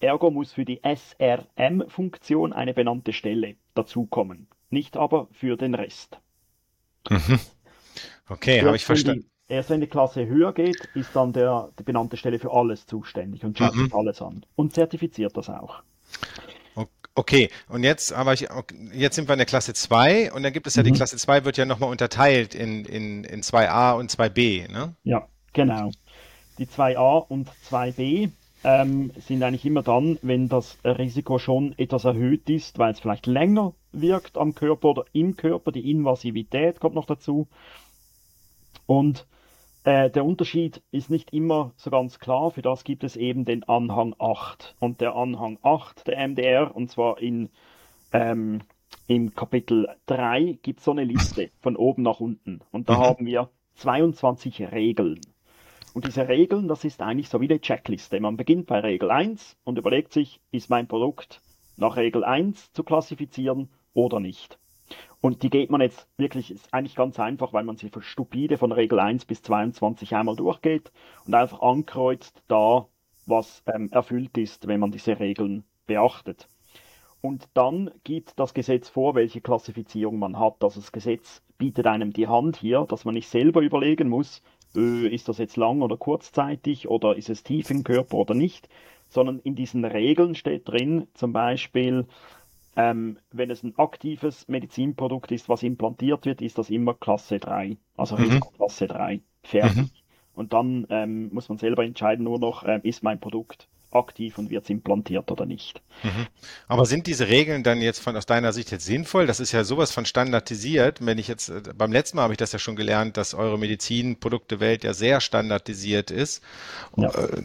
Ergo 0.00 0.30
muss 0.30 0.52
für 0.52 0.64
die 0.64 0.80
SRM-Funktion 0.82 2.52
eine 2.52 2.74
benannte 2.74 3.12
Stelle 3.12 3.56
dazukommen, 3.74 4.46
nicht 4.70 4.96
aber 4.96 5.28
für 5.32 5.56
den 5.56 5.74
Rest. 5.74 6.20
Mhm. 7.10 7.40
Okay, 8.28 8.62
habe 8.62 8.76
ich 8.76 8.84
verstanden. 8.84 9.28
Erst 9.48 9.70
wenn 9.70 9.80
die 9.80 9.86
Klasse 9.86 10.26
höher 10.26 10.52
geht, 10.52 10.84
ist 10.94 11.16
dann 11.16 11.32
der, 11.32 11.70
die 11.78 11.82
benannte 11.82 12.18
Stelle 12.18 12.38
für 12.38 12.52
alles 12.52 12.86
zuständig 12.86 13.44
und 13.44 13.56
schaut 13.56 13.74
mhm. 13.74 13.84
sich 13.84 13.94
alles 13.94 14.20
an 14.20 14.44
und 14.56 14.74
zertifiziert 14.74 15.36
das 15.36 15.48
auch. 15.48 15.82
Okay, 17.18 17.50
und 17.68 17.82
jetzt 17.82 18.12
aber 18.12 18.32
ich, 18.32 18.46
jetzt 18.92 19.16
sind 19.16 19.28
wir 19.28 19.32
in 19.32 19.38
der 19.38 19.46
Klasse 19.46 19.74
2 19.74 20.32
und 20.32 20.44
dann 20.44 20.52
gibt 20.52 20.68
es 20.68 20.76
ja 20.76 20.84
mhm. 20.84 20.86
die 20.86 20.92
Klasse 20.92 21.16
2 21.16 21.44
wird 21.44 21.56
ja 21.56 21.64
nochmal 21.64 21.90
unterteilt 21.90 22.54
in, 22.54 22.84
in, 22.84 23.24
in 23.24 23.42
2a 23.42 23.98
und 23.98 24.08
2b, 24.08 24.70
ne? 24.70 24.94
Ja, 25.02 25.26
genau. 25.52 25.90
Die 26.58 26.66
2a 26.66 27.26
und 27.26 27.48
2b 27.68 28.30
ähm, 28.62 29.10
sind 29.16 29.42
eigentlich 29.42 29.64
immer 29.64 29.82
dann, 29.82 30.20
wenn 30.22 30.48
das 30.48 30.78
Risiko 30.84 31.40
schon 31.40 31.76
etwas 31.76 32.04
erhöht 32.04 32.48
ist, 32.48 32.78
weil 32.78 32.92
es 32.92 33.00
vielleicht 33.00 33.26
länger 33.26 33.74
wirkt 33.90 34.38
am 34.38 34.54
Körper 34.54 34.90
oder 34.90 35.04
im 35.12 35.36
Körper, 35.36 35.72
die 35.72 35.90
Invasivität 35.90 36.78
kommt 36.78 36.94
noch 36.94 37.06
dazu. 37.06 37.48
Und 38.86 39.26
äh, 39.88 40.10
der 40.10 40.26
Unterschied 40.26 40.82
ist 40.90 41.08
nicht 41.08 41.32
immer 41.32 41.72
so 41.78 41.88
ganz 41.88 42.18
klar, 42.18 42.50
für 42.50 42.60
das 42.60 42.84
gibt 42.84 43.04
es 43.04 43.16
eben 43.16 43.46
den 43.46 43.64
Anhang 43.64 44.14
8. 44.18 44.76
Und 44.80 45.00
der 45.00 45.16
Anhang 45.16 45.58
8 45.62 46.06
der 46.06 46.28
MDR, 46.28 46.76
und 46.76 46.90
zwar 46.90 47.18
in, 47.22 47.48
ähm, 48.12 48.60
im 49.06 49.34
Kapitel 49.34 49.88
3, 50.04 50.58
gibt 50.60 50.80
es 50.80 50.84
so 50.84 50.90
eine 50.90 51.04
Liste 51.04 51.50
von 51.62 51.74
oben 51.74 52.02
nach 52.02 52.20
unten. 52.20 52.60
Und 52.70 52.90
da 52.90 52.98
mhm. 52.98 53.02
haben 53.02 53.26
wir 53.26 53.48
22 53.76 54.72
Regeln. 54.72 55.22
Und 55.94 56.06
diese 56.06 56.28
Regeln, 56.28 56.68
das 56.68 56.84
ist 56.84 57.00
eigentlich 57.00 57.30
so 57.30 57.40
wie 57.40 57.48
eine 57.48 57.58
Checkliste. 57.58 58.20
Man 58.20 58.36
beginnt 58.36 58.66
bei 58.66 58.80
Regel 58.80 59.10
1 59.10 59.56
und 59.64 59.78
überlegt 59.78 60.12
sich, 60.12 60.38
ist 60.50 60.68
mein 60.68 60.86
Produkt 60.86 61.40
nach 61.78 61.96
Regel 61.96 62.24
1 62.24 62.74
zu 62.74 62.84
klassifizieren 62.84 63.70
oder 63.94 64.20
nicht. 64.20 64.58
Und 65.20 65.42
die 65.42 65.50
geht 65.50 65.70
man 65.70 65.80
jetzt 65.80 66.06
wirklich, 66.16 66.50
ist 66.52 66.72
eigentlich 66.72 66.94
ganz 66.94 67.18
einfach, 67.18 67.52
weil 67.52 67.64
man 67.64 67.76
sie 67.76 67.90
für 67.90 68.02
stupide 68.02 68.56
von 68.56 68.70
Regel 68.70 69.00
1 69.00 69.24
bis 69.24 69.42
22 69.42 70.14
einmal 70.14 70.36
durchgeht 70.36 70.92
und 71.26 71.34
einfach 71.34 71.60
ankreuzt 71.60 72.42
da, 72.46 72.86
was 73.26 73.62
ähm, 73.66 73.90
erfüllt 73.90 74.38
ist, 74.38 74.68
wenn 74.68 74.80
man 74.80 74.92
diese 74.92 75.18
Regeln 75.18 75.64
beachtet. 75.86 76.48
Und 77.20 77.48
dann 77.54 77.90
gibt 78.04 78.38
das 78.38 78.54
Gesetz 78.54 78.88
vor, 78.88 79.16
welche 79.16 79.40
Klassifizierung 79.40 80.20
man 80.20 80.38
hat. 80.38 80.62
Also 80.62 80.80
das 80.80 80.92
Gesetz 80.92 81.42
bietet 81.58 81.88
einem 81.88 82.12
die 82.12 82.28
Hand 82.28 82.56
hier, 82.56 82.86
dass 82.88 83.04
man 83.04 83.14
nicht 83.14 83.28
selber 83.28 83.60
überlegen 83.60 84.08
muss, 84.08 84.40
äh, 84.76 85.08
ist 85.08 85.28
das 85.28 85.38
jetzt 85.38 85.56
lang 85.56 85.82
oder 85.82 85.96
kurzzeitig 85.96 86.88
oder 86.88 87.16
ist 87.16 87.28
es 87.28 87.42
tief 87.42 87.70
im 87.70 87.82
Körper 87.82 88.18
oder 88.18 88.34
nicht, 88.34 88.68
sondern 89.08 89.40
in 89.40 89.56
diesen 89.56 89.84
Regeln 89.84 90.36
steht 90.36 90.68
drin, 90.68 91.08
zum 91.14 91.32
Beispiel, 91.32 92.06
ähm, 92.78 93.18
wenn 93.32 93.50
es 93.50 93.64
ein 93.64 93.76
aktives 93.76 94.46
Medizinprodukt 94.46 95.32
ist, 95.32 95.48
was 95.48 95.64
implantiert 95.64 96.24
wird, 96.26 96.40
ist 96.40 96.58
das 96.58 96.70
immer 96.70 96.94
Klasse 96.94 97.40
3, 97.40 97.76
also 97.96 98.16
mhm. 98.16 98.40
Klasse 98.56 98.86
3, 98.86 99.20
fertig. 99.42 99.76
Mhm. 99.76 99.90
Und 100.34 100.52
dann 100.52 100.86
ähm, 100.88 101.28
muss 101.32 101.48
man 101.48 101.58
selber 101.58 101.84
entscheiden, 101.84 102.24
nur 102.24 102.38
noch, 102.38 102.62
äh, 102.62 102.78
ist 102.84 103.02
mein 103.02 103.18
Produkt 103.18 103.66
aktiv 103.90 104.38
und 104.38 104.50
wird 104.50 104.62
es 104.62 104.70
implantiert 104.70 105.28
oder 105.32 105.44
nicht. 105.44 105.82
Mhm. 106.04 106.28
Aber 106.68 106.86
sind 106.86 107.08
diese 107.08 107.26
Regeln 107.26 107.64
dann 107.64 107.82
jetzt 107.82 107.98
von 107.98 108.16
aus 108.16 108.26
deiner 108.26 108.52
Sicht 108.52 108.70
jetzt 108.70 108.84
sinnvoll? 108.84 109.26
Das 109.26 109.40
ist 109.40 109.50
ja 109.50 109.64
sowas 109.64 109.90
von 109.90 110.04
standardisiert. 110.04 111.04
Wenn 111.04 111.18
ich 111.18 111.26
jetzt, 111.26 111.48
äh, 111.48 111.60
beim 111.76 111.90
letzten 111.90 112.18
Mal 112.18 112.24
habe 112.24 112.34
ich 112.34 112.38
das 112.38 112.52
ja 112.52 112.60
schon 112.60 112.76
gelernt, 112.76 113.16
dass 113.16 113.34
eure 113.34 113.58
Medizinproduktewelt 113.58 114.84
ja 114.84 114.94
sehr 114.94 115.20
standardisiert 115.20 116.12
ist. 116.12 116.44
Ja. 116.96 117.10
Äh, 117.10 117.42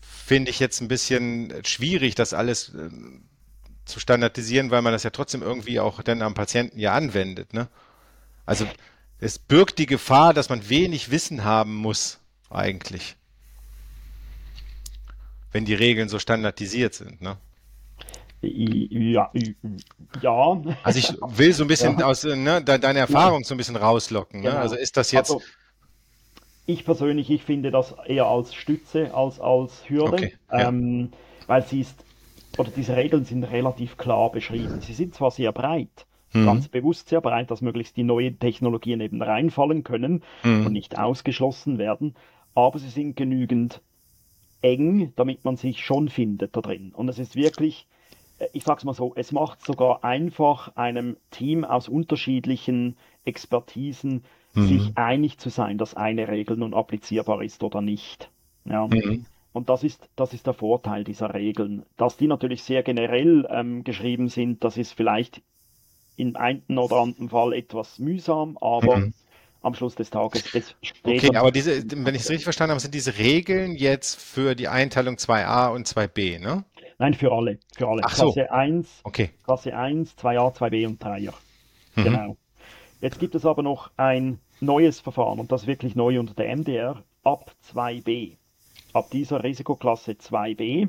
Finde 0.00 0.50
ich 0.50 0.58
jetzt 0.58 0.80
ein 0.80 0.88
bisschen 0.88 1.52
schwierig, 1.66 2.14
das 2.14 2.32
alles 2.32 2.70
äh, 2.70 2.88
zu 3.84 4.00
standardisieren, 4.00 4.70
weil 4.70 4.82
man 4.82 4.92
das 4.92 5.02
ja 5.02 5.10
trotzdem 5.10 5.42
irgendwie 5.42 5.80
auch 5.80 6.02
dann 6.02 6.22
am 6.22 6.34
Patienten 6.34 6.78
ja 6.78 6.94
anwendet. 6.94 7.52
Ne? 7.52 7.68
Also 8.46 8.66
es 9.20 9.38
birgt 9.38 9.78
die 9.78 9.86
Gefahr, 9.86 10.34
dass 10.34 10.48
man 10.48 10.68
wenig 10.68 11.10
Wissen 11.10 11.44
haben 11.44 11.74
muss, 11.74 12.20
eigentlich 12.50 13.16
wenn 15.54 15.64
die 15.64 15.74
Regeln 15.74 16.08
so 16.08 16.18
standardisiert 16.18 16.94
sind. 16.94 17.22
Ne? 17.22 17.36
Ja, 18.42 19.30
ja. 20.20 20.62
Also 20.82 20.98
ich 20.98 21.14
will 21.38 21.52
so 21.54 21.64
ein 21.64 21.68
bisschen 21.68 21.98
ja. 21.98 22.06
aus 22.06 22.24
ne, 22.24 22.62
deine 22.62 22.98
Erfahrung 22.98 23.44
so 23.44 23.54
ein 23.54 23.56
bisschen 23.56 23.76
rauslocken. 23.76 24.40
Ne? 24.40 24.50
Genau. 24.50 24.60
Also 24.60 24.74
ist 24.74 24.98
das 24.98 25.12
jetzt. 25.12 25.30
Also, 25.30 25.42
ich 26.66 26.84
persönlich, 26.84 27.30
ich 27.30 27.44
finde 27.44 27.70
das 27.70 27.94
eher 28.06 28.26
als 28.26 28.54
Stütze 28.54 29.14
als 29.14 29.38
als 29.38 29.88
Hürde, 29.88 30.12
okay. 30.12 30.34
ja. 30.50 30.68
ähm, 30.68 31.12
weil 31.46 31.64
sie 31.64 31.80
ist, 31.80 31.94
oder 32.58 32.70
diese 32.70 32.96
Regeln 32.96 33.24
sind 33.24 33.44
relativ 33.44 33.96
klar 33.96 34.30
beschrieben. 34.30 34.80
Sie 34.80 34.92
sind 34.92 35.14
zwar 35.14 35.30
sehr 35.30 35.52
breit, 35.52 36.06
mhm. 36.32 36.46
ganz 36.46 36.68
bewusst 36.68 37.08
sehr 37.08 37.20
breit, 37.20 37.50
dass 37.50 37.60
möglichst 37.60 37.96
die 37.96 38.04
neuen 38.04 38.38
Technologien 38.38 39.00
eben 39.00 39.22
reinfallen 39.22 39.84
können 39.84 40.22
mhm. 40.42 40.66
und 40.66 40.72
nicht 40.72 40.98
ausgeschlossen 40.98 41.78
werden, 41.78 42.14
aber 42.54 42.78
sie 42.78 42.90
sind 42.90 43.16
genügend 43.16 43.80
eng, 44.62 45.12
damit 45.16 45.44
man 45.44 45.56
sich 45.56 45.84
schon 45.84 46.08
findet 46.08 46.56
da 46.56 46.60
drin. 46.60 46.92
Und 46.94 47.08
es 47.08 47.18
ist 47.18 47.36
wirklich 47.36 47.86
äh, 48.38 48.48
ich 48.52 48.64
sage 48.64 48.78
es 48.78 48.84
mal 48.84 48.94
so, 48.94 49.12
es 49.16 49.32
macht 49.32 49.64
sogar 49.64 50.04
einfach 50.04 50.74
einem 50.76 51.16
Team 51.30 51.64
aus 51.64 51.88
unterschiedlichen 51.88 52.96
Expertisen, 53.24 54.24
mhm. 54.54 54.66
sich 54.66 54.92
einig 54.96 55.38
zu 55.38 55.48
sein, 55.50 55.78
dass 55.78 55.94
eine 55.94 56.28
Regel 56.28 56.56
nun 56.56 56.74
applizierbar 56.74 57.42
ist 57.42 57.62
oder 57.62 57.80
nicht. 57.80 58.30
Ja. 58.64 58.86
Mhm. 58.86 59.26
Und 59.54 59.68
das 59.68 59.84
ist, 59.84 60.10
das 60.16 60.32
ist 60.32 60.48
der 60.48 60.52
Vorteil 60.52 61.04
dieser 61.04 61.32
Regeln. 61.32 61.86
Dass 61.96 62.16
die 62.16 62.26
natürlich 62.26 62.64
sehr 62.64 62.82
generell 62.82 63.46
ähm, 63.48 63.84
geschrieben 63.84 64.28
sind, 64.28 64.64
das 64.64 64.76
ist 64.76 64.92
vielleicht 64.92 65.42
in 66.16 66.34
einem 66.34 66.62
oder 66.76 66.96
anderen 66.96 67.28
Fall 67.28 67.52
etwas 67.52 68.00
mühsam, 68.00 68.58
aber 68.60 68.96
mhm. 68.96 69.14
am 69.62 69.74
Schluss 69.74 69.94
des 69.94 70.10
Tages 70.10 70.52
es 70.56 70.74
steht. 70.82 71.22
Okay, 71.22 71.36
aber 71.36 71.52
diese, 71.52 71.84
wenn 71.88 72.16
ich 72.16 72.22
es 72.22 72.30
richtig 72.30 72.42
verstanden 72.42 72.72
habe, 72.72 72.80
sind 72.80 72.96
diese 72.96 73.16
Regeln 73.16 73.76
jetzt 73.76 74.20
für 74.20 74.56
die 74.56 74.66
Einteilung 74.66 75.14
2a 75.14 75.72
und 75.72 75.86
2b, 75.86 76.40
ne? 76.40 76.64
Nein, 76.98 77.14
für 77.14 77.30
alle. 77.30 77.60
Für 77.76 77.86
alle. 77.86 78.02
Ach 78.04 78.16
so. 78.16 78.32
Klasse 78.32 78.50
1, 78.50 79.02
okay. 79.04 79.30
Klasse 79.44 79.76
1, 79.76 80.16
2a, 80.18 80.52
2b 80.52 80.86
und 80.88 81.00
3er. 81.00 81.32
Mhm. 81.94 82.02
Genau. 82.02 82.36
Jetzt 83.00 83.20
gibt 83.20 83.36
es 83.36 83.46
aber 83.46 83.62
noch 83.62 83.92
ein 83.96 84.40
neues 84.58 84.98
Verfahren 84.98 85.38
und 85.38 85.52
das 85.52 85.68
wirklich 85.68 85.94
neu 85.94 86.18
unter 86.18 86.34
der 86.34 86.56
MDR 86.56 87.04
ab 87.22 87.54
2b. 87.72 88.36
Ab 88.94 89.10
dieser 89.10 89.42
Risikoklasse 89.42 90.12
2b 90.12 90.88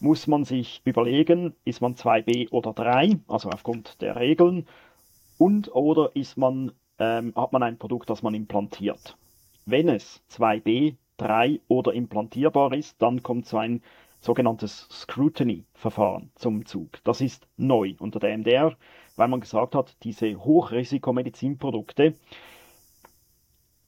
muss 0.00 0.26
man 0.26 0.44
sich 0.44 0.82
überlegen, 0.84 1.54
ist 1.64 1.80
man 1.80 1.94
2b 1.94 2.50
oder 2.50 2.72
3, 2.72 3.20
also 3.28 3.48
aufgrund 3.50 4.02
der 4.02 4.16
Regeln, 4.16 4.66
und 5.38 5.72
oder 5.72 6.10
ist 6.16 6.36
man, 6.36 6.72
ähm, 6.98 7.32
hat 7.36 7.52
man 7.52 7.62
ein 7.62 7.78
Produkt, 7.78 8.10
das 8.10 8.24
man 8.24 8.34
implantiert. 8.34 9.16
Wenn 9.66 9.88
es 9.88 10.20
2b, 10.32 10.96
3 11.18 11.60
oder 11.68 11.92
implantierbar 11.92 12.72
ist, 12.72 13.00
dann 13.00 13.22
kommt 13.22 13.46
so 13.46 13.58
ein 13.58 13.82
sogenanntes 14.18 14.88
Scrutiny-Verfahren 14.90 16.32
zum 16.34 16.66
Zug. 16.66 16.98
Das 17.04 17.20
ist 17.20 17.46
neu 17.56 17.94
unter 18.00 18.18
der 18.18 18.36
MDR, 18.36 18.76
weil 19.14 19.28
man 19.28 19.40
gesagt 19.40 19.76
hat, 19.76 19.96
diese 20.02 20.34
Hochrisikomedizinprodukte, 20.44 22.14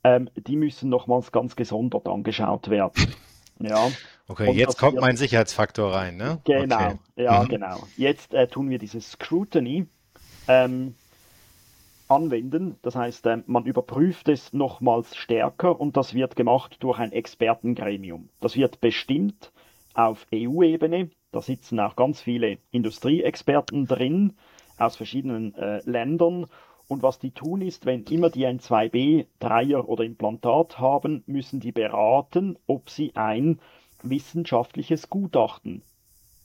ähm, 0.04 0.30
die 0.36 0.54
müssen 0.54 0.88
nochmals 0.88 1.32
ganz 1.32 1.56
gesondert 1.56 2.06
angeschaut 2.06 2.70
werden. 2.70 3.12
Ja. 3.60 3.90
Okay, 4.26 4.48
Und 4.48 4.56
jetzt 4.56 4.78
kommt 4.78 5.00
mein 5.00 5.16
Sicherheitsfaktor 5.16 5.92
rein, 5.92 6.16
ne? 6.16 6.40
Genau, 6.44 6.76
okay. 6.76 6.98
ja, 7.16 7.42
mhm. 7.42 7.48
genau. 7.48 7.86
Jetzt 7.96 8.32
äh, 8.32 8.46
tun 8.46 8.70
wir 8.70 8.78
dieses 8.78 9.12
Scrutiny 9.12 9.86
ähm, 10.48 10.94
anwenden. 12.08 12.76
Das 12.82 12.96
heißt, 12.96 13.26
äh, 13.26 13.38
man 13.46 13.64
überprüft 13.64 14.28
es 14.28 14.52
nochmals 14.52 15.16
stärker 15.16 15.80
und 15.80 15.96
das 15.96 16.14
wird 16.14 16.36
gemacht 16.36 16.76
durch 16.80 16.98
ein 16.98 17.12
Expertengremium. 17.12 18.28
Das 18.40 18.56
wird 18.56 18.80
bestimmt 18.80 19.52
auf 19.94 20.26
EU-Ebene. 20.32 21.10
Da 21.32 21.40
sitzen 21.40 21.78
auch 21.80 21.96
ganz 21.96 22.20
viele 22.20 22.58
Industrieexperten 22.70 23.86
drin 23.86 24.34
aus 24.78 24.96
verschiedenen 24.96 25.54
äh, 25.54 25.80
Ländern. 25.84 26.46
Und 26.90 27.04
was 27.04 27.20
die 27.20 27.30
tun 27.30 27.62
ist, 27.62 27.86
wenn 27.86 28.02
immer 28.02 28.30
die 28.30 28.46
ein 28.46 28.58
2b, 28.58 29.26
Dreier 29.38 29.88
oder 29.88 30.02
Implantat 30.02 30.80
haben, 30.80 31.22
müssen 31.26 31.60
die 31.60 31.70
beraten, 31.70 32.58
ob 32.66 32.90
sie 32.90 33.14
ein 33.14 33.60
wissenschaftliches 34.02 35.08
Gutachten 35.08 35.82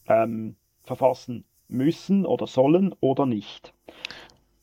ähm, 0.06 0.54
verfassen 0.84 1.44
müssen 1.66 2.24
oder 2.24 2.46
sollen 2.46 2.94
oder 3.00 3.26
nicht. 3.26 3.74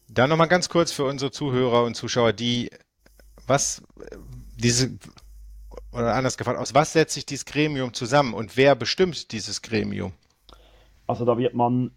Da 0.07 0.25
nochmal 0.25 0.47
ganz 0.47 0.69
kurz 0.69 0.93
für 0.93 1.03
unsere 1.03 1.31
Zuhörer 1.31 1.83
und 1.83 1.95
Zuschauer, 1.95 2.31
die 2.31 2.69
was 3.45 3.83
diese 4.55 4.97
oder 5.91 6.15
anders 6.15 6.37
gefragt, 6.37 6.59
aus 6.59 6.73
was 6.73 6.93
setzt 6.93 7.13
sich 7.13 7.25
dieses 7.25 7.43
Gremium 7.43 7.93
zusammen 7.93 8.33
und 8.33 8.55
wer 8.55 8.75
bestimmt 8.75 9.33
dieses 9.33 9.61
Gremium? 9.61 10.13
Also 11.07 11.25
da 11.25 11.37
wird 11.37 11.55
man, 11.55 11.91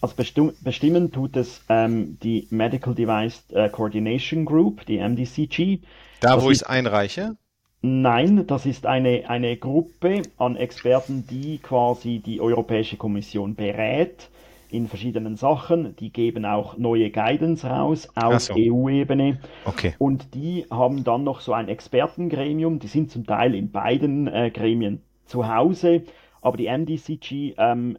also 0.00 0.14
bestimm, 0.16 0.52
bestimmen 0.62 1.12
tut 1.12 1.36
es 1.36 1.62
ähm, 1.68 2.18
die 2.22 2.46
Medical 2.50 2.94
Device 2.94 3.44
äh, 3.50 3.68
Coordination 3.68 4.44
Group, 4.44 4.86
die 4.86 4.98
MDCG. 4.98 5.80
Da, 6.20 6.42
wo 6.42 6.50
ich 6.50 6.58
es 6.58 6.62
einreiche? 6.62 7.36
Nein, 7.82 8.46
das 8.46 8.66
ist 8.66 8.84
eine, 8.84 9.28
eine 9.28 9.56
Gruppe 9.56 10.22
an 10.36 10.56
Experten, 10.56 11.26
die 11.26 11.58
quasi 11.58 12.18
die 12.18 12.40
Europäische 12.40 12.98
Kommission 12.98 13.54
berät 13.54 14.28
in 14.70 14.86
verschiedenen 14.86 15.36
Sachen. 15.36 15.96
Die 15.96 16.12
geben 16.12 16.44
auch 16.44 16.76
neue 16.76 17.10
Guidance 17.10 17.66
raus 17.66 18.08
auf 18.14 18.40
so. 18.40 18.54
EU-Ebene. 18.54 19.40
Okay. 19.64 19.94
Und 19.98 20.34
die 20.34 20.66
haben 20.70 21.04
dann 21.04 21.24
noch 21.24 21.40
so 21.40 21.54
ein 21.54 21.68
Expertengremium. 21.68 22.80
Die 22.80 22.86
sind 22.86 23.10
zum 23.10 23.26
Teil 23.26 23.54
in 23.54 23.70
beiden 23.70 24.28
äh, 24.28 24.50
Gremien 24.50 25.02
zu 25.24 25.48
Hause. 25.48 26.02
Aber 26.42 26.58
die 26.58 26.68
MDCG 26.68 27.54
ähm, 27.56 27.98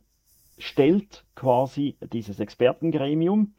stellt 0.61 1.25
quasi 1.35 1.95
dieses 2.13 2.39
Expertengremium. 2.39 3.53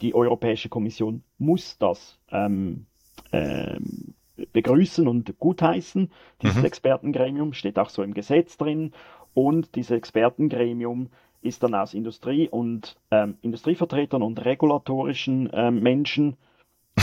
Die 0.00 0.14
Europäische 0.14 0.68
Kommission 0.68 1.22
muss 1.38 1.78
das 1.78 2.18
ähm, 2.30 2.86
ähm, 3.32 4.14
begrüßen 4.52 5.08
und 5.08 5.38
gutheißen. 5.38 6.10
Dieses 6.42 6.58
mhm. 6.58 6.64
Expertengremium 6.64 7.52
steht 7.54 7.78
auch 7.78 7.88
so 7.88 8.02
im 8.02 8.14
Gesetz 8.14 8.56
drin. 8.58 8.92
Und 9.34 9.74
dieses 9.74 9.92
Expertengremium 9.92 11.08
ist 11.42 11.62
dann 11.62 11.74
aus 11.74 11.94
Industrie 11.94 12.48
und 12.48 12.96
ähm, 13.10 13.38
Industrievertretern 13.42 14.22
und 14.22 14.44
regulatorischen 14.44 15.48
ähm, 15.52 15.80
Menschen 15.82 16.36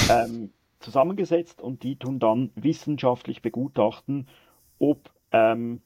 ähm, 0.10 0.52
zusammengesetzt 0.80 1.62
und 1.62 1.84
die 1.84 1.96
tun 1.96 2.20
dann 2.20 2.52
wissenschaftlich 2.56 3.42
begutachten, 3.42 4.28
ob 4.80 5.10
ähm, 5.32 5.82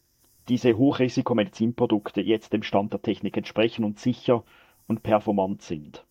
diese 0.49 0.77
Hochrisikomedizinprodukte 0.77 2.21
jetzt 2.21 2.53
dem 2.53 2.63
Stand 2.63 2.93
der 2.93 3.01
Technik 3.01 3.37
entsprechen 3.37 3.83
und 3.83 3.99
sicher 3.99 4.43
und 4.87 5.03
performant 5.03 5.61
sind. 5.61 6.03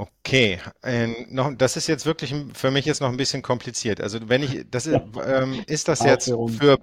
Okay, 0.00 0.58
ähm, 0.82 1.26
noch, 1.28 1.52
das 1.54 1.76
ist 1.76 1.86
jetzt 1.86 2.06
wirklich 2.06 2.34
für 2.54 2.70
mich 2.70 2.86
jetzt 2.86 3.02
noch 3.02 3.10
ein 3.10 3.18
bisschen 3.18 3.42
kompliziert. 3.42 4.00
Also 4.00 4.18
wenn 4.30 4.42
ich, 4.42 4.64
das 4.70 4.86
ist, 4.86 4.94
ja. 4.94 5.42
ähm, 5.42 5.62
ist 5.66 5.88
das 5.88 6.02
jetzt 6.02 6.26
für, 6.26 6.78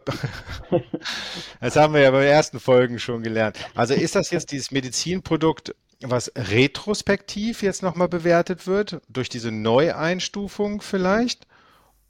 das 1.60 1.76
haben 1.76 1.96
wir 1.96 2.02
ja 2.02 2.12
bei 2.12 2.22
den 2.22 2.30
ersten 2.30 2.60
Folgen 2.60 3.00
schon 3.00 3.24
gelernt. 3.24 3.58
Also 3.74 3.96
ist 3.96 4.14
das 4.14 4.30
jetzt 4.30 4.52
dieses 4.52 4.70
Medizinprodukt, 4.70 5.74
was 6.02 6.32
retrospektiv 6.36 7.64
jetzt 7.64 7.82
nochmal 7.82 8.08
bewertet 8.08 8.68
wird, 8.68 9.02
durch 9.10 9.30
diese 9.30 9.52
Neueinstufung 9.52 10.82
vielleicht? 10.82 11.48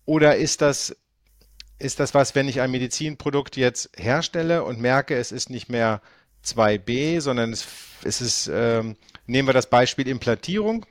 Oder 0.03 0.35
ist 0.35 0.61
das, 0.61 0.93
ist 1.79 1.99
das 1.99 2.13
was, 2.13 2.35
wenn 2.35 2.47
ich 2.47 2.61
ein 2.61 2.71
Medizinprodukt 2.71 3.55
jetzt 3.57 3.89
herstelle 3.97 4.63
und 4.63 4.79
merke, 4.79 5.15
es 5.15 5.31
ist 5.31 5.49
nicht 5.49 5.69
mehr 5.69 6.01
2b, 6.45 7.21
sondern 7.21 7.53
es, 7.53 7.67
es 8.03 8.21
ist, 8.21 8.49
ähm, 8.53 8.95
nehmen 9.25 9.47
wir 9.47 9.53
das 9.53 9.69
Beispiel 9.69 10.07
Implantierung 10.07 10.85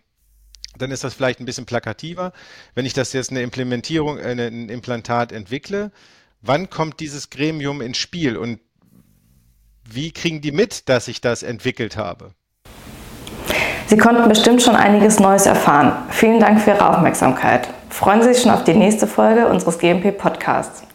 dann 0.79 0.91
ist 0.91 1.05
das 1.05 1.15
vielleicht 1.15 1.41
ein 1.41 1.47
bisschen 1.47 1.67
plakativer. 1.67 2.33
Wenn 2.75 2.87
ich 2.87 2.93
das 2.93 3.13
jetzt 3.13 3.31
eine 3.31 3.43
Implementierung, 3.43 4.19
äh, 4.19 4.33
ein 4.33 4.69
Implantat 4.69 5.33
entwickle, 5.33 5.91
wann 6.43 6.71
kommt 6.71 7.01
dieses 7.01 7.31
Gremium 7.31 7.81
ins 7.81 7.99
Spiel 7.99 8.37
und 8.37 8.61
wie 9.89 10.11
kriegen 10.11 10.41
die 10.41 10.53
mit, 10.53 10.89
dass 10.89 11.09
ich 11.09 11.21
das 11.21 11.43
entwickelt 11.43 11.97
habe? 11.97 12.33
Sie 13.87 13.97
konnten 13.97 14.29
bestimmt 14.29 14.63
schon 14.63 14.75
einiges 14.75 15.21
Neues 15.21 15.47
erfahren. 15.47 15.93
Vielen 16.11 16.41
Dank 16.41 16.61
für 16.61 16.71
Ihre 16.71 16.91
Aufmerksamkeit. 16.91 17.69
Freuen 17.97 18.21
Sie 18.21 18.35
sich 18.35 18.43
schon 18.43 18.53
auf 18.53 18.63
die 18.63 18.75
nächste 18.75 19.07
Folge 19.07 19.49
unseres 19.49 19.79
GMP 19.79 20.13
Podcasts. 20.13 20.86